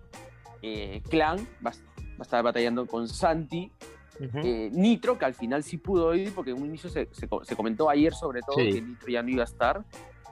eh, 0.62 1.02
Clan 1.10 1.38
va, 1.66 1.72
va, 1.72 2.20
a 2.20 2.22
estar 2.22 2.44
batallando 2.44 2.88
con 2.88 3.08
Santi, 3.08 3.72
eh, 4.20 4.70
Nitro, 4.72 5.18
que 5.18 5.26
al 5.26 5.34
final 5.34 5.64
sí 5.64 5.78
pudo 5.78 6.14
ir, 6.16 6.34
porque 6.34 6.52
en 6.52 6.62
un 6.62 6.68
inicio 6.68 6.90
se, 6.90 7.08
se, 7.12 7.56
comentó 7.56 7.90
ayer 7.90 8.14
sobre 8.14 8.42
todo 8.42 8.58
que 8.58 8.82
Nitro 8.82 9.08
ya 9.08 9.24
no 9.24 9.30
iba 9.30 9.42
a 9.42 9.46
estar, 9.46 9.84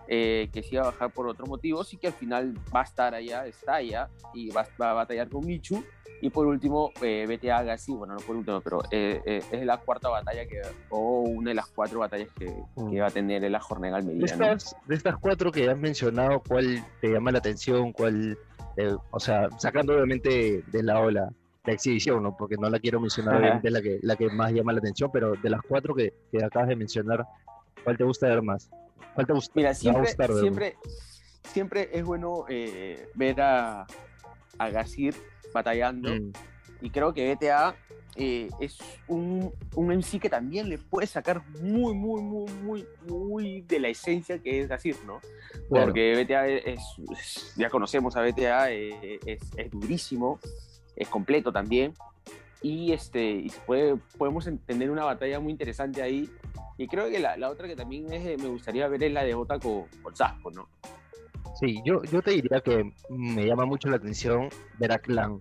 eh, 0.07 0.49
que 0.51 0.61
se 0.63 0.75
iba 0.75 0.83
a 0.83 0.85
bajar 0.87 1.11
por 1.11 1.27
otro 1.27 1.45
motivo, 1.45 1.83
sí 1.83 1.97
que 1.97 2.07
al 2.07 2.13
final 2.13 2.55
va 2.73 2.81
a 2.81 2.83
estar 2.83 3.13
allá, 3.13 3.45
está 3.45 3.75
allá, 3.75 4.09
y 4.33 4.49
va, 4.49 4.67
a 4.79 4.93
batallar 4.93 5.29
con 5.29 5.45
Michu. 5.45 5.83
Y 6.23 6.29
por 6.29 6.45
último, 6.45 6.91
eh, 7.01 7.25
BTA 7.27 7.63
Gassi, 7.63 7.93
bueno, 7.93 8.13
no 8.13 8.19
por 8.19 8.35
último, 8.35 8.61
pero 8.61 8.83
es 8.91 9.65
la 9.65 9.77
cuarta 9.77 10.07
batalla 10.07 10.45
que, 10.45 10.61
o 10.89 11.21
una 11.21 11.49
de 11.49 11.55
las 11.55 11.65
cuatro 11.65 11.97
batallas 11.97 12.29
que, 12.37 12.53
mm. 12.75 13.01
va 13.01 13.07
a 13.07 13.09
tener 13.09 13.43
en 13.43 13.51
la 13.51 13.59
jornada 13.59 13.97
Almería. 13.97 14.19
De 14.19 14.25
estas, 14.25 14.75
de 14.85 14.95
estas 14.95 15.17
cuatro 15.17 15.51
que 15.51 15.67
has 15.67 15.79
mencionado, 15.79 16.43
¿cuál 16.47 16.85
te 17.01 17.07
llama 17.07 17.31
la 17.31 17.39
atención? 17.39 17.91
¿Cuál, 17.91 18.37
o 19.09 19.19
sea, 19.19 19.49
sacando 19.57 19.95
obviamente 19.95 20.63
de 20.67 20.83
la 20.83 20.99
ola, 20.99 21.33
la 21.63 21.73
exhibición, 21.73 22.23
¿no? 22.23 22.35
porque 22.35 22.55
no 22.57 22.69
la 22.69 22.79
quiero 22.79 22.99
mencionar, 22.99 23.35
obviamente 23.35 23.69
la 23.69 23.81
que, 23.81 23.99
la 24.01 24.15
que 24.15 24.29
más 24.29 24.51
llama 24.51 24.73
la 24.73 24.79
atención, 24.79 25.11
pero 25.11 25.33
de 25.35 25.49
las 25.49 25.61
cuatro 25.61 25.93
que, 25.93 26.13
que 26.31 26.43
acabas 26.43 26.69
de 26.69 26.75
mencionar, 26.75 27.25
¿cuál 27.83 27.97
te 27.97 28.03
gusta 28.03 28.27
ver 28.27 28.41
más? 28.41 28.69
¿Cuál 29.13 29.27
te 29.27 29.33
gusta, 29.33 29.51
Mira, 29.55 29.73
siempre, 29.73 30.07
siempre, 30.39 30.77
siempre 31.43 31.89
es 31.93 32.03
bueno 32.03 32.45
eh, 32.49 33.09
ver 33.13 33.41
a, 33.41 33.85
a 34.57 34.69
Gasir 34.69 35.15
batallando 35.53 36.09
mm. 36.09 36.31
y 36.81 36.89
creo 36.89 37.13
que 37.13 37.35
BTA 37.35 37.75
eh, 38.15 38.49
es 38.59 38.79
un, 39.07 39.53
un 39.75 39.87
MC 39.87 40.19
que 40.19 40.29
también 40.29 40.67
le 40.67 40.77
puede 40.77 41.07
sacar 41.07 41.43
muy, 41.61 41.93
muy, 41.93 42.21
muy, 42.21 42.51
muy, 42.63 42.87
muy 43.07 43.61
de 43.61 43.79
la 43.79 43.89
esencia 43.89 44.39
que 44.39 44.61
es 44.61 44.67
Gasir, 44.67 44.97
¿no? 45.05 45.19
Porque 45.69 46.21
BTA 46.23 46.47
es, 46.47 46.81
ya 47.55 47.69
conocemos 47.69 48.15
a 48.15 48.21
BTA, 48.21 48.71
eh, 48.71 49.19
es, 49.25 49.41
es 49.55 49.71
durísimo, 49.71 50.39
es 50.95 51.07
completo 51.07 51.51
también. 51.51 51.93
Y, 52.61 52.91
este, 52.91 53.31
y 53.31 53.51
puede, 53.65 53.95
podemos 54.17 54.47
tener 54.65 54.91
una 54.91 55.03
batalla 55.03 55.39
muy 55.39 55.51
interesante 55.51 56.01
ahí. 56.01 56.29
Y 56.77 56.87
creo 56.87 57.09
que 57.09 57.19
la, 57.19 57.37
la 57.37 57.49
otra 57.49 57.67
que 57.67 57.75
también 57.75 58.11
es, 58.13 58.41
me 58.41 58.47
gustaría 58.47 58.87
ver 58.87 59.03
es 59.03 59.11
la 59.11 59.23
de 59.23 59.33
Ota 59.33 59.59
con, 59.59 59.85
con 60.01 60.15
Sasco, 60.15 60.51
¿no? 60.51 60.67
Sí, 61.59 61.81
yo, 61.85 62.01
yo 62.03 62.21
te 62.21 62.31
diría 62.31 62.61
que 62.61 62.91
me 63.09 63.45
llama 63.45 63.65
mucho 63.65 63.89
la 63.89 63.97
atención 63.97 64.49
ver 64.79 64.91
a 64.91 64.99
Clan. 64.99 65.33
O 65.33 65.39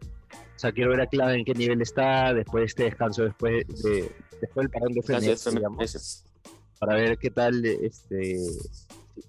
sea, 0.56 0.72
quiero 0.72 0.90
ver 0.90 1.00
a 1.00 1.06
Clan 1.06 1.30
en 1.30 1.44
qué 1.44 1.54
nivel 1.54 1.80
está 1.80 2.34
después 2.34 2.62
de 2.62 2.66
este 2.66 2.84
descanso, 2.84 3.24
después, 3.24 3.66
de, 3.82 4.12
después 4.40 4.64
del 4.64 4.70
parón 4.70 4.92
de 4.92 5.02
FNX, 5.02 6.24
para 6.78 6.96
ver 6.96 7.16
qué 7.16 7.30
tal, 7.30 7.64
este, 7.64 8.36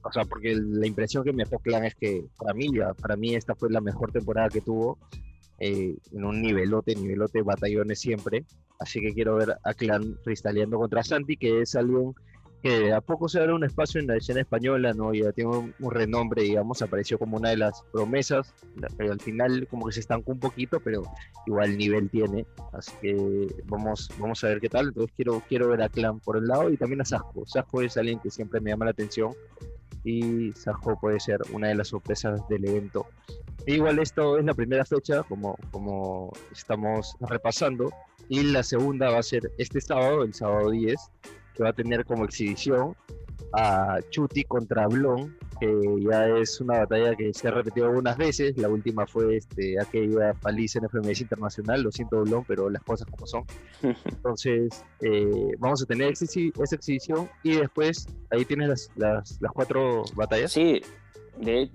o 0.04 0.12
sea, 0.12 0.26
porque 0.26 0.56
la 0.56 0.88
impresión 0.88 1.24
que 1.24 1.32
me 1.32 1.44
dejó 1.44 1.60
Clan 1.60 1.86
es 1.86 1.96
que 1.96 2.26
para 2.38 2.54
mí, 2.54 2.70
para 3.00 3.16
mí 3.16 3.36
esta 3.36 3.56
fue 3.56 3.70
la 3.70 3.80
mejor 3.80 4.12
temporada 4.12 4.50
que 4.50 4.60
tuvo 4.60 4.98
eh, 5.64 5.96
en 6.12 6.26
un 6.26 6.42
nivelote, 6.42 6.96
nivelote 6.96 7.44
batallones 7.44 8.00
siempre. 8.00 8.44
Así 8.80 9.00
que 9.00 9.14
quiero 9.14 9.36
ver 9.36 9.56
a 9.64 9.74
Clan 9.76 10.18
freestyleando 10.24 10.80
contra 10.80 11.04
Santi, 11.04 11.38
que 11.38 11.62
es 11.62 11.76
alguien 11.76 12.16
que 12.64 12.92
a 12.92 13.02
poco 13.02 13.30
se 13.30 13.40
abre 13.40 13.54
un 13.54 13.64
espacio 13.64 14.02
en 14.02 14.08
la 14.08 14.18
escena 14.18 14.42
española, 14.42 14.94
¿no? 14.94 15.14
Ya 15.14 15.32
tiene 15.32 15.52
un, 15.52 15.92
renombre, 15.92 16.44
digamos, 16.44 16.82
apareció 16.82 17.20
como 17.20 17.38
una 17.38 17.50
de 17.50 17.58
las 17.58 17.84
promesas, 17.92 18.54
pero 18.98 19.12
al 19.12 19.20
final 19.20 19.68
como 19.68 19.86
que 19.86 19.94
se 19.94 20.00
estancó 20.00 20.32
un 20.32 20.40
poquito, 20.40 20.80
pero 20.80 21.04
igual 21.46 21.78
nivel 21.78 22.10
tiene, 22.10 22.46
así 22.74 22.92
que 23.02 23.48
vamos, 23.66 24.10
vamos 24.20 24.44
a 24.44 24.50
ver 24.50 24.62
qué 24.62 24.70
tal, 24.70 24.90
entonces 24.90 25.12
quiero, 25.16 25.42
quiero 25.50 25.70
ver 25.70 25.82
a 25.82 25.90
Clan 25.90 26.20
por 26.20 26.38
el 26.38 26.46
lado 26.46 26.70
y 26.70 26.78
también 26.78 27.02
a 27.02 27.06
Sasco, 27.06 27.48
Sasco 27.48 27.82
es 27.82 27.98
alguien 27.98 28.20
que 28.20 28.30
siempre 28.30 28.62
me 28.62 28.70
llama 28.70 28.86
la 28.86 28.92
atención 28.92 29.32
y 30.04 30.52
Sasco 30.54 31.00
puede 31.00 31.20
ser 31.20 31.40
una 31.54 31.68
de 31.68 31.76
las 31.76 31.90
sorpresas 31.90 32.48
del 32.50 32.66
evento. 32.66 33.08
Igual 33.66 34.00
esto 34.00 34.38
es 34.38 34.46
la 34.46 34.54
primera 34.54 34.86
fecha, 34.86 35.24
como, 35.24 35.58
como 35.72 36.32
estamos 36.52 37.16
repasando, 37.22 37.92
y 38.28 38.44
la 38.44 38.64
segunda 38.64 39.10
va 39.10 39.20
a 39.20 39.24
ser 39.24 39.52
este 39.58 39.82
sábado, 39.82 40.24
el 40.24 40.34
sábado 40.34 40.72
10, 40.72 40.96
que 41.56 41.64
va 41.64 41.70
a 41.70 41.74
tener 41.74 42.06
como 42.06 42.26
exhibición 42.26 42.96
a 43.54 44.00
Chuti 44.10 44.44
contra 44.44 44.88
Blon, 44.88 45.38
que 45.60 45.72
ya 46.00 46.28
es 46.28 46.60
una 46.62 46.80
batalla 46.80 47.16
que 47.16 47.34
se 47.34 47.48
ha 47.48 47.52
repetido 47.52 47.88
algunas 47.88 48.18
veces. 48.18 48.58
La 48.58 48.70
última 48.70 49.06
fue 49.06 49.38
este, 49.38 49.80
aquella 49.80 50.34
paliza 50.34 50.80
en 50.80 50.90
FMS 50.90 51.22
Internacional, 51.22 51.84
lo 51.84 51.92
siento 51.92 52.22
Blon, 52.22 52.44
pero 52.46 52.70
las 52.70 52.84
cosas 52.84 53.08
como 53.10 53.28
son. 53.28 53.44
Entonces, 54.06 54.84
eh, 55.02 55.52
vamos 55.60 55.84
a 55.84 55.86
tener 55.86 56.14
esa 56.14 56.76
exhibición 56.76 57.30
y 57.44 57.58
después 57.58 58.08
ahí 58.30 58.46
tienes 58.46 58.70
las, 58.70 58.90
las, 58.96 59.42
las 59.42 59.52
cuatro 59.52 60.04
batallas. 60.16 60.52
Sí, 60.52 60.82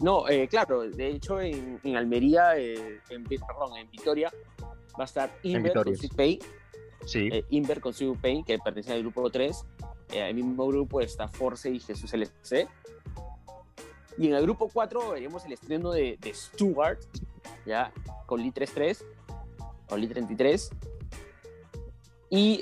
no, 0.01 0.29
eh, 0.29 0.47
claro, 0.49 0.89
de 0.89 1.09
hecho 1.09 1.41
en, 1.41 1.81
Almería, 1.97 2.57
eh, 2.57 3.01
en, 3.11 3.25
perdón, 3.25 3.77
en 3.79 3.91
Vitoria, 3.91 4.33
va 4.99 5.03
a 5.03 5.05
estar 5.05 5.39
Inver 5.43 5.73
con 5.73 5.97
Sweet 5.97 6.15
Pay. 6.15 6.39
Sí. 7.05 7.29
Eh, 7.33 7.45
Inver 7.51 7.81
con 7.81 7.93
Sweet 7.93 8.21
Pay, 8.21 8.45
que 8.45 8.59
pertenece 8.59 8.93
al 8.93 9.01
grupo 9.03 9.29
3. 9.29 9.65
El 10.13 10.35
mismo 10.35 10.67
grupo 10.67 11.01
está 11.01 11.29
Force 11.29 11.71
y 11.71 11.81
Jesús 11.81 12.13
LC. 12.13 12.69
Y 14.19 14.29
en 14.29 14.35
el 14.35 14.43
grupo 14.43 14.71
4 14.73 15.11
veremos 15.11 15.45
el 15.45 15.53
estreno 15.53 15.93
de, 15.93 16.19
de 16.21 16.33
Stuart, 16.33 16.99
ya, 17.67 17.93
con 18.25 18.43
Lee 18.43 18.51
33, 18.51 19.05
con 19.89 20.01
Lee 20.01 20.09
33. 20.09 20.71
Y 22.31 22.59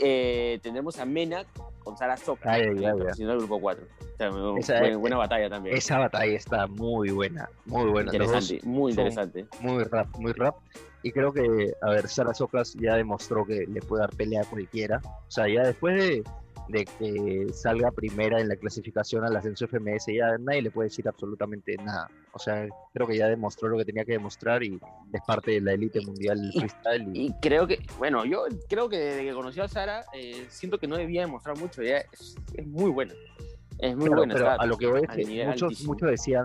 tendremos 0.63 0.99
a 0.99 1.05
Menak 1.05 1.47
con 1.83 1.97
Sara 1.97 2.17
Soka, 2.17 2.59
el 2.59 2.77
grupo 3.39 3.61
4 3.61 3.87
buena, 4.99 5.17
batalla 5.17 5.49
también. 5.49 5.77
Esa 5.77 5.99
batalla 5.99 6.37
está 6.37 6.67
muy 6.67 7.11
buena, 7.11 7.49
muy 7.67 7.91
buena. 7.91 8.13
Interesante, 8.13 8.61
muy 8.65 8.93
interesante. 8.93 9.47
Muy 9.61 9.85
rap, 9.85 10.09
muy 10.19 10.33
rap. 10.33 10.57
Y 11.03 11.13
creo 11.13 11.33
que, 11.33 11.75
a 11.83 11.91
ver, 11.91 12.09
Sara 12.09 12.33
Socas 12.33 12.75
ya 12.75 12.97
demostró 12.97 13.45
que 13.45 13.67
le 13.67 13.81
puede 13.83 14.03
dar 14.03 14.11
pelea 14.11 14.43
a 14.43 14.45
cualquiera. 14.45 15.01
O 15.05 15.31
sea, 15.31 15.47
ya 15.49 15.63
después 15.63 15.97
de, 15.97 16.25
de 16.69 16.85
que 16.85 17.53
salga 17.53 17.91
primera 17.91 18.41
en 18.41 18.49
la 18.49 18.57
clasificación 18.57 19.25
al 19.25 19.37
ascenso 19.37 19.67
FMS, 19.67 20.07
ya 20.07 20.39
nadie 20.39 20.63
le 20.63 20.71
puede 20.71 20.89
decir 20.89 21.07
absolutamente 21.09 21.77
nada. 21.77 22.09
O 22.33 22.39
sea, 22.39 22.67
creo 22.93 23.07
que 23.07 23.17
ya 23.17 23.29
demostró 23.29 23.69
lo 23.69 23.79
que 23.79 23.85
tenía 23.85 24.05
que 24.05 24.13
demostrar 24.13 24.63
y 24.63 24.81
es 25.13 25.21
parte 25.27 25.53
de 25.53 25.61
la 25.61 25.73
élite 25.73 26.01
mundial 26.01 26.39
freestyle. 26.57 27.11
Y... 27.13 27.33
creo 27.41 27.67
que, 27.67 27.81
bueno, 27.99 28.25
yo 28.25 28.45
creo 28.69 28.89
que 28.89 28.99
desde 28.99 29.25
que 29.25 29.33
conoció 29.35 29.65
a 29.65 29.69
Sara, 29.69 30.05
eh, 30.15 30.47
siento 30.49 30.79
que 30.79 30.87
no 30.87 30.97
debía 30.97 31.23
demostrar 31.23 31.59
mucho, 31.59 31.83
ya 31.83 31.99
es, 31.99 32.37
es 32.55 32.67
muy 32.67 32.91
buena. 32.91 33.15
Es 33.79 33.97
muy 33.97 34.09
bueno 34.09 34.33
Pero 34.33 34.51
a 34.51 34.67
lo 34.67 34.79
que 34.79 34.87
voy 34.87 35.03
es 35.03 35.27
que 35.27 35.47
muchos, 35.47 35.85
muchos 35.85 36.11
decían 36.11 36.45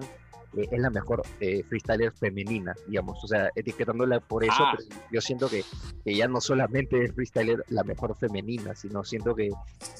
que 0.54 0.68
es 0.72 0.80
la 0.80 0.90
mejor 0.90 1.24
eh, 1.40 1.64
freestyler 1.64 2.12
femenina, 2.12 2.74
digamos, 2.88 3.24
o 3.24 3.28
sea, 3.28 3.50
etiquetándola 3.56 4.20
por 4.20 4.44
eso, 4.44 4.54
ah. 4.60 4.76
pero 4.76 5.02
yo 5.12 5.22
siento 5.22 5.50
que, 5.50 5.64
que, 6.04 6.16
ya 6.16 6.28
no 6.28 6.42
solamente 6.42 7.04
es 7.04 7.14
freestyler 7.14 7.64
la 7.70 7.84
mejor 7.84 8.16
femenina, 8.16 8.76
sino 8.76 9.04
siento 9.04 9.36
que 9.36 9.52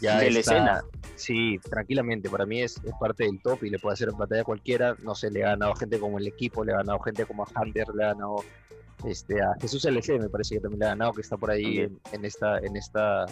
ya 0.02 0.20
de 0.20 0.32
la 0.32 0.40
escena. 0.40 0.82
Sí, 1.16 1.60
tranquilamente, 1.70 2.30
para 2.30 2.46
mí 2.46 2.62
es, 2.62 2.78
es, 2.84 2.94
parte 3.00 3.26
del 3.26 3.42
top 3.42 3.64
y 3.64 3.70
le 3.70 3.80
puede 3.80 3.94
hacer 3.94 4.12
batalla 4.12 4.42
a 4.42 4.46
cualquiera, 4.46 4.96
no 5.04 5.16
sé, 5.16 5.30
le 5.32 5.44
ha 5.44 5.50
ganado 5.50 5.76
gente 5.76 6.00
como 6.00 6.18
el 6.18 6.28
equipo, 6.28 6.64
le 6.64 6.74
ha 6.74 6.78
ganado 6.78 7.00
gente 7.00 7.26
como 7.26 7.44
a 7.44 7.62
Hunter, 7.62 7.88
le 7.96 8.04
ha 8.04 8.08
ganado 8.14 8.44
este, 9.06 9.42
a 9.42 9.56
Jesús 9.62 9.86
LC, 9.86 10.20
me 10.20 10.30
parece 10.30 10.56
que 10.56 10.62
también 10.62 10.80
le 10.80 10.86
ha 10.86 10.90
ganado, 10.90 11.14
que 11.14 11.22
está 11.22 11.38
por 11.38 11.52
ahí 11.52 11.80
en, 11.80 12.00
en, 12.12 12.26
esta, 12.26 12.58
en 12.60 12.76
esta 12.76 13.26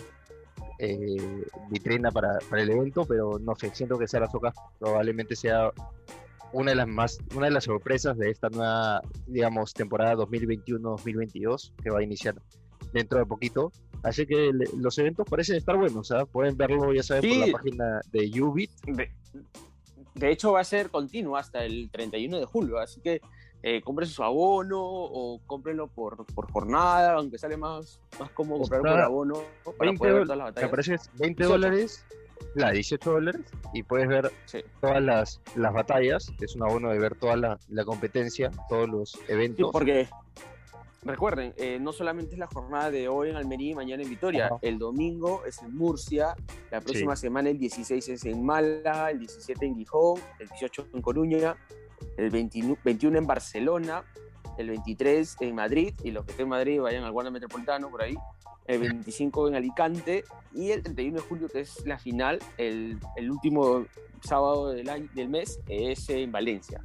eh, 0.80 1.44
vitrina 1.70 2.12
para, 2.12 2.38
para, 2.50 2.62
el 2.62 2.70
evento, 2.70 3.06
pero 3.06 3.40
no 3.40 3.56
sé, 3.56 3.72
siento 3.74 3.98
que 3.98 4.08
Saratoga 4.08 4.54
probablemente 4.80 5.36
sea 5.36 5.72
una 6.54 6.72
de 6.72 6.76
las 6.76 6.88
más, 6.88 7.20
una 7.36 7.48
de 7.48 7.52
las 7.52 7.66
sorpresas 7.66 8.18
de 8.18 8.30
esta 8.32 8.50
nueva, 8.50 9.02
digamos, 9.28 9.74
temporada 9.74 10.16
2021-2022 10.16 11.74
que 11.84 11.90
va 11.90 12.00
a 12.00 12.04
iniciar 12.04 12.36
dentro 12.94 13.20
de 13.20 13.26
poquito. 13.26 13.72
Así 14.04 14.26
que 14.26 14.52
le- 14.54 14.70
los 14.78 14.98
eventos 14.98 15.28
parecen 15.30 15.56
estar 15.58 15.76
buenos, 15.78 16.12
¿ah? 16.12 16.26
Pueden 16.26 16.56
verlo, 16.56 16.94
ya 16.94 17.04
saben, 17.04 17.22
por 17.24 17.32
Sí. 17.46 17.52
la 17.52 17.58
página 17.58 18.02
de 18.12 18.42
Ubit. 18.42 18.72
De, 18.86 19.12
de 20.16 20.32
hecho, 20.32 20.54
va 20.54 20.62
a 20.62 20.64
ser 20.64 20.90
continuo 20.90 21.36
hasta 21.38 21.64
el 21.66 21.90
31 21.92 22.38
de 22.40 22.46
julio, 22.46 22.80
así 22.80 23.02
que 23.02 23.20
eh, 23.64 23.82
compren 23.82 24.08
su 24.08 24.24
abono 24.24 24.80
o 24.80 25.42
cómprenlo 25.48 25.88
por, 25.88 26.26
por 26.28 26.50
jornada, 26.52 27.14
aunque 27.14 27.40
sale 27.40 27.58
más, 27.58 28.00
más 28.20 28.30
cómodo 28.30 28.60
comprar 28.62 28.82
por 28.82 28.90
abono 29.02 29.34
para 29.64 29.76
20 29.92 29.98
poder 29.98 30.14
ver 30.14 30.24
todas 30.24 30.38
las 30.38 30.46
Me 30.46 30.52
batallas. 30.52 30.70
parece 30.70 30.90
que 30.92 30.96
es 30.96 31.10
20 31.20 31.44
18. 31.44 31.50
dólares, 31.50 32.06
la 32.56 32.72
18 32.72 33.12
dólares, 33.12 33.42
y 33.74 33.84
puedes 33.84 34.08
ver 34.08 34.32
Sí. 34.46 34.60
todas 34.82 35.02
las, 35.02 35.42
las 35.56 35.74
batallas. 35.74 36.32
Es 36.40 36.56
un 36.56 36.64
abono 36.64 36.90
de 36.90 37.00
ver 37.00 37.16
toda 37.16 37.36
la, 37.36 37.60
la 37.70 37.86
competencia, 37.86 38.52
todos 38.70 38.90
los 38.90 39.12
Sí, 39.12 39.20
eventos. 39.28 39.72
porque 39.72 40.08
recuerden, 41.04 41.54
eh, 41.58 41.78
no 41.80 41.94
solamente 41.94 42.34
es 42.34 42.40
la 42.40 42.48
jornada 42.48 42.92
de 42.92 43.08
hoy 43.08 43.30
en 43.30 43.36
Almería 43.38 43.72
y 43.72 43.76
mañana 43.76 44.04
en 44.04 44.10
Vitoria, 44.10 44.48
Ajá. 44.48 44.58
el 44.62 44.78
domingo 44.78 45.44
es 45.46 45.62
en 45.62 45.76
Murcia, 45.76 46.36
la 46.72 46.82
próxima 46.82 47.16
semana 47.16 47.50
el 47.50 47.58
16 47.60 48.10
es 48.10 48.26
en 48.26 48.44
Málaga, 48.46 49.12
el 49.12 49.20
17 49.20 49.66
en 49.66 49.76
Gijón, 49.78 50.20
el 50.40 50.48
18 50.50 50.88
en 50.94 51.02
Coruña, 51.02 51.56
el 52.18 52.30
21 52.30 52.78
21 52.84 53.20
en 53.20 53.28
Barcelona, 53.28 54.04
el 54.58 54.68
23 54.70 55.38
en 55.42 55.56
Madrid, 55.56 55.94
y 56.04 56.12
los 56.12 56.26
que 56.26 56.32
estén 56.32 56.46
en 56.46 56.50
Madrid 56.50 56.82
vayan 56.82 57.04
al 57.04 57.12
Guardia 57.12 57.32
Metropolitano 57.32 57.90
por 57.90 58.02
ahí, 58.02 58.18
el 58.68 58.82
25 58.82 59.48
en 59.48 59.56
Alicante 59.56 60.24
y 60.54 60.72
el 60.72 60.84
31 60.84 61.18
de 61.22 61.28
julio, 61.28 61.48
que 61.48 61.62
es 61.62 61.86
la 61.86 61.98
final, 61.98 62.40
el, 62.58 62.98
el 63.16 63.32
último 63.32 63.86
sábado 64.22 64.70
del, 64.70 64.90
año- 64.90 65.10
del 65.14 65.30
mes, 65.30 65.60
es 65.68 66.10
en 66.10 66.32
Valencia. 66.32 66.84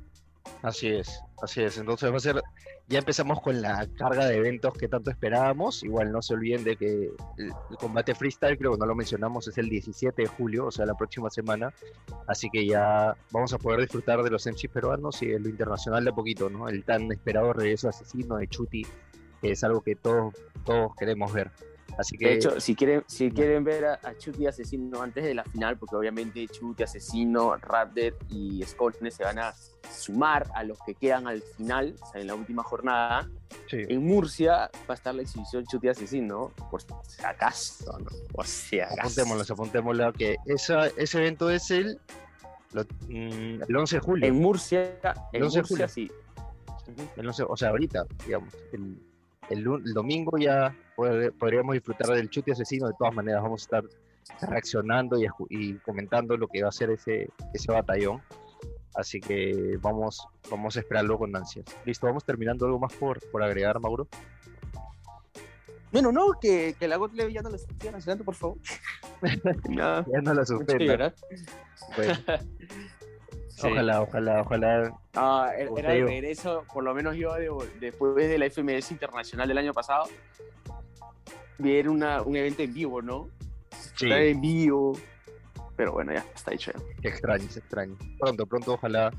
Así 0.63 0.89
es, 0.89 1.21
así 1.43 1.63
es. 1.63 1.79
Entonces 1.79 2.13
va 2.13 2.17
a 2.17 2.21
ser, 2.21 2.41
ya 2.89 2.99
empezamos 2.99 3.41
con 3.41 3.61
la 3.63 3.87
carga 3.97 4.27
de 4.27 4.37
eventos 4.37 4.73
que 4.75 4.87
tanto 4.89 5.11
esperábamos. 5.11 5.83
Igual 5.83 6.13
no 6.13 6.21
se 6.23 6.35
olviden 6.35 6.63
de 6.63 6.77
que 6.77 7.11
el, 7.39 7.53
combate 7.79 8.15
freestyle, 8.15 8.57
creo 8.59 8.73
que 8.73 8.79
no 8.79 8.87
lo 8.87 8.95
mencionamos, 8.95 9.49
es 9.49 9.59
el 9.59 9.69
17 9.69 10.23
de 10.23 10.29
julio, 10.29 10.67
o 10.67 10.71
sea, 10.71 10.85
la 10.87 10.95
próxima 10.95 11.31
semana. 11.31 11.73
Así 12.29 12.49
que 12.51 12.67
ya 12.67 13.17
vamos 13.33 13.53
a 13.53 13.59
poder 13.59 13.81
disfrutar 13.81 14.23
de 14.23 14.31
los 14.31 14.47
MCs 14.47 14.69
peruanos 14.69 15.21
y 15.23 15.27
de 15.29 15.41
lo 15.41 15.49
internacional 15.49 16.05
de 16.05 16.11
a 16.11 16.15
poquito, 16.15 16.49
¿no? 16.51 16.69
El 16.69 16.85
tan 16.85 17.11
esperado 17.11 17.53
regreso 17.53 17.89
asesino 17.89 18.37
de 18.37 18.47
Chuti, 18.49 18.87
que 19.41 19.53
es 19.53 19.65
algo 19.65 19.81
que 19.81 19.97
todos, 19.97 20.35
todos 20.65 20.95
queremos 20.97 21.33
ver. 21.33 21.51
Así 21.99 22.17
que 22.17 22.29
De 22.29 22.35
hecho, 22.35 22.61
si 22.61 22.75
quieren, 22.75 23.05
si 23.07 23.31
quieren 23.31 23.65
ver 23.65 23.85
a, 23.85 23.95
a 24.03 24.17
Chuti 24.17 24.47
Asesino 24.47 25.03
antes 25.03 25.25
de 25.25 25.35
la 25.35 25.45
final, 25.45 25.79
porque 25.79 25.95
obviamente 25.97 26.47
Chuti 26.49 26.83
Asesino, 26.83 27.57
Raptor 27.57 28.17
y 28.31 28.63
Scorpion 28.65 29.11
se 29.11 29.25
van 29.25 29.39
a 29.39 29.55
sumar 29.91 30.51
a 30.55 30.65
los 30.65 30.79
que 30.87 30.95
quedan 30.95 31.27
al 31.27 31.43
final, 31.43 31.95
o 32.01 32.07
sea, 32.11 32.21
en 32.21 32.29
la 32.29 32.35
última 32.35 32.63
jornada, 32.63 33.29
sí. 33.69 33.79
en 33.89 34.03
Murcia 34.07 34.71
va 34.89 34.89
a 34.89 34.95
estar 34.95 35.15
la 35.15 35.23
exhibición 35.23 35.67
Chuti 35.67 35.89
Asesino, 35.89 36.53
por 36.71 36.81
si 36.83 36.89
acaso, 37.25 37.99
¿no? 37.99 38.11
Por 38.33 38.47
si 38.47 38.81
acaso. 38.81 39.01
apuntémoslo, 39.01 39.55
apuntémoslo, 39.55 40.13
que 40.15 40.37
esa, 40.47 40.87
ese 40.89 41.19
evento 41.19 41.51
es 41.51 41.71
el, 41.71 41.99
lo- 42.73 42.85
mm, 43.09 43.63
el 43.69 43.77
11 43.77 43.97
de 43.97 44.01
julio. 44.01 44.27
En 44.29 44.35
Murcia, 44.37 44.99
en 45.33 45.43
11 45.43 45.57
de 45.59 45.63
Murcia 45.63 45.63
julio. 45.67 45.89
sí. 45.89 46.11
El 47.17 47.27
11 47.29 47.45
o 47.49 47.57
sea, 47.57 47.69
ahorita, 47.69 48.05
digamos, 48.27 48.53
el, 48.73 48.97
el, 49.53 49.65
domingo 49.95 50.39
ya 50.39 50.75
pod- 50.97 51.33
podríamos 51.39 51.75
disfrutar 51.75 52.09
del 52.17 52.29
chute 52.31 52.53
asesino, 52.53 52.89
de 52.89 52.95
todas 52.99 53.15
maneras 53.15 53.43
vamos 53.43 53.63
a 53.63 53.65
estar 53.65 53.85
reaccionando 54.51 55.17
y, 55.51 55.75
comentando 55.79 56.37
lo 56.37 56.49
que 56.49 56.63
va 56.63 56.69
a 56.69 56.73
ser 56.73 56.91
ese, 56.91 57.29
ese 57.55 57.73
batallón. 57.73 58.21
Así 58.95 59.21
que 59.21 59.79
vamos, 59.81 60.27
vamos 60.51 60.77
a 60.77 60.81
esperarlo 60.81 61.19
con 61.19 61.35
ansias. 61.35 61.65
Listo, 61.87 62.07
vamos 62.07 62.25
terminando 62.25 62.67
algo 62.67 62.79
más 62.79 62.93
por, 62.95 63.19
por 63.31 63.43
agregar, 63.43 63.81
Mauro. 63.81 64.07
Bueno, 65.91 66.11
no, 66.13 66.33
que, 66.41 66.75
que 66.79 66.89
la 66.89 66.97
Gottlieb 66.97 67.29
ya 67.29 67.43
no 67.43 67.51
lo 67.51 67.59
siga 67.59 67.93
cancelando, 67.93 68.25
por 68.25 68.35
favor. 68.35 68.59
no, 69.69 70.05
Ya 70.11 70.21
no 70.23 70.35
la 70.35 70.45
suspenda. 70.47 71.15
Bueno, 71.97 72.15
Sí. 73.63 73.69
Ojalá, 73.73 74.03
ojalá, 74.03 74.41
ojalá. 74.43 74.95
Ah, 75.15 75.51
era 75.57 75.95
el 75.95 76.07
regreso, 76.07 76.65
por 76.73 76.85
lo 76.85 76.95
menos 76.95 77.17
yo 77.17 77.33
de- 77.35 77.51
después 77.81 78.15
de 78.17 78.39
la 78.39 78.47
FMS 78.47 78.91
Internacional 78.93 79.47
del 79.49 79.59
año 79.59 79.73
pasado, 79.73 80.05
ver 81.59 81.89
una, 81.89 82.23
un 82.23 82.37
evento 82.37 82.63
en 82.63 82.73
vivo, 82.75 83.03
¿no? 83.03 83.29
Sí, 83.97 84.07
Estar 84.07 84.23
en 84.23 84.41
vivo. 84.41 84.99
Pero 85.77 85.93
bueno, 85.93 86.13
ya 86.13 86.25
está 86.35 86.53
hecho. 86.53 86.73
ya. 86.73 86.81
qué 87.01 87.09
extraño, 87.09 87.45
es 87.45 87.57
extraño. 87.57 87.97
Pronto, 88.19 88.47
pronto, 88.47 88.75
ojalá 88.75 89.11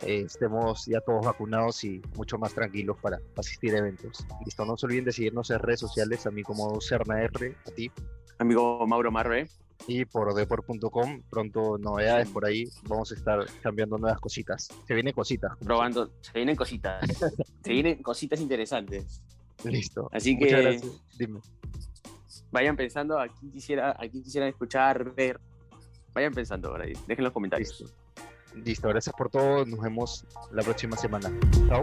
eh, 0.00 0.22
estemos 0.26 0.86
ya 0.86 1.00
todos 1.00 1.24
vacunados 1.24 1.82
y 1.84 2.02
mucho 2.14 2.38
más 2.38 2.52
tranquilos 2.54 2.96
para 3.00 3.18
asistir 3.36 3.74
a 3.74 3.78
eventos. 3.78 4.24
Listo, 4.44 4.64
no 4.64 4.76
se 4.76 4.86
olviden 4.86 5.04
de 5.06 5.12
seguirnos 5.12 5.50
en 5.50 5.58
redes 5.60 5.80
sociales, 5.80 6.26
a 6.26 6.30
mí 6.30 6.42
como 6.42 6.80
Cerna 6.80 7.22
R, 7.22 7.54
a 7.66 7.70
ti, 7.70 7.90
Amigo 8.38 8.86
Mauro 8.86 9.10
Marve. 9.10 9.48
Y 9.86 10.04
por 10.04 10.34
deport.com. 10.34 11.22
Pronto 11.30 11.78
novedades 11.78 12.28
por 12.28 12.44
ahí, 12.44 12.64
vamos 12.84 13.12
a 13.12 13.14
estar 13.14 13.46
cambiando 13.62 13.98
nuevas 13.98 14.20
cositas. 14.20 14.68
Se 14.86 14.94
vienen 14.94 15.12
cositas. 15.12 15.52
probando. 15.58 16.10
Se 16.20 16.32
vienen 16.34 16.56
cositas. 16.56 17.06
se 17.64 17.72
vienen 17.72 18.02
cositas 18.02 18.40
interesantes. 18.40 19.22
Listo. 19.64 20.08
Así 20.12 20.34
Muchas 20.34 20.48
que 20.48 20.62
gracias. 20.62 21.02
Dime. 21.18 21.40
vayan 22.50 22.76
pensando 22.76 23.18
a 23.18 23.28
quién 23.28 23.50
quisiera, 23.50 23.90
a 23.90 24.08
quién 24.08 24.22
quisieran 24.22 24.48
escuchar, 24.48 25.14
ver. 25.14 25.40
Vayan 26.12 26.32
pensando 26.32 26.70
por 26.70 26.80
ahí. 26.80 26.92
Dejen 27.06 27.24
los 27.24 27.32
comentarios. 27.32 27.80
Listo. 27.80 27.94
Listo, 28.54 28.88
gracias 28.88 29.14
por 29.16 29.30
todo. 29.30 29.64
Nos 29.64 29.80
vemos 29.80 30.26
la 30.52 30.62
próxima 30.62 30.96
semana. 30.96 31.30
Chao. 31.68 31.80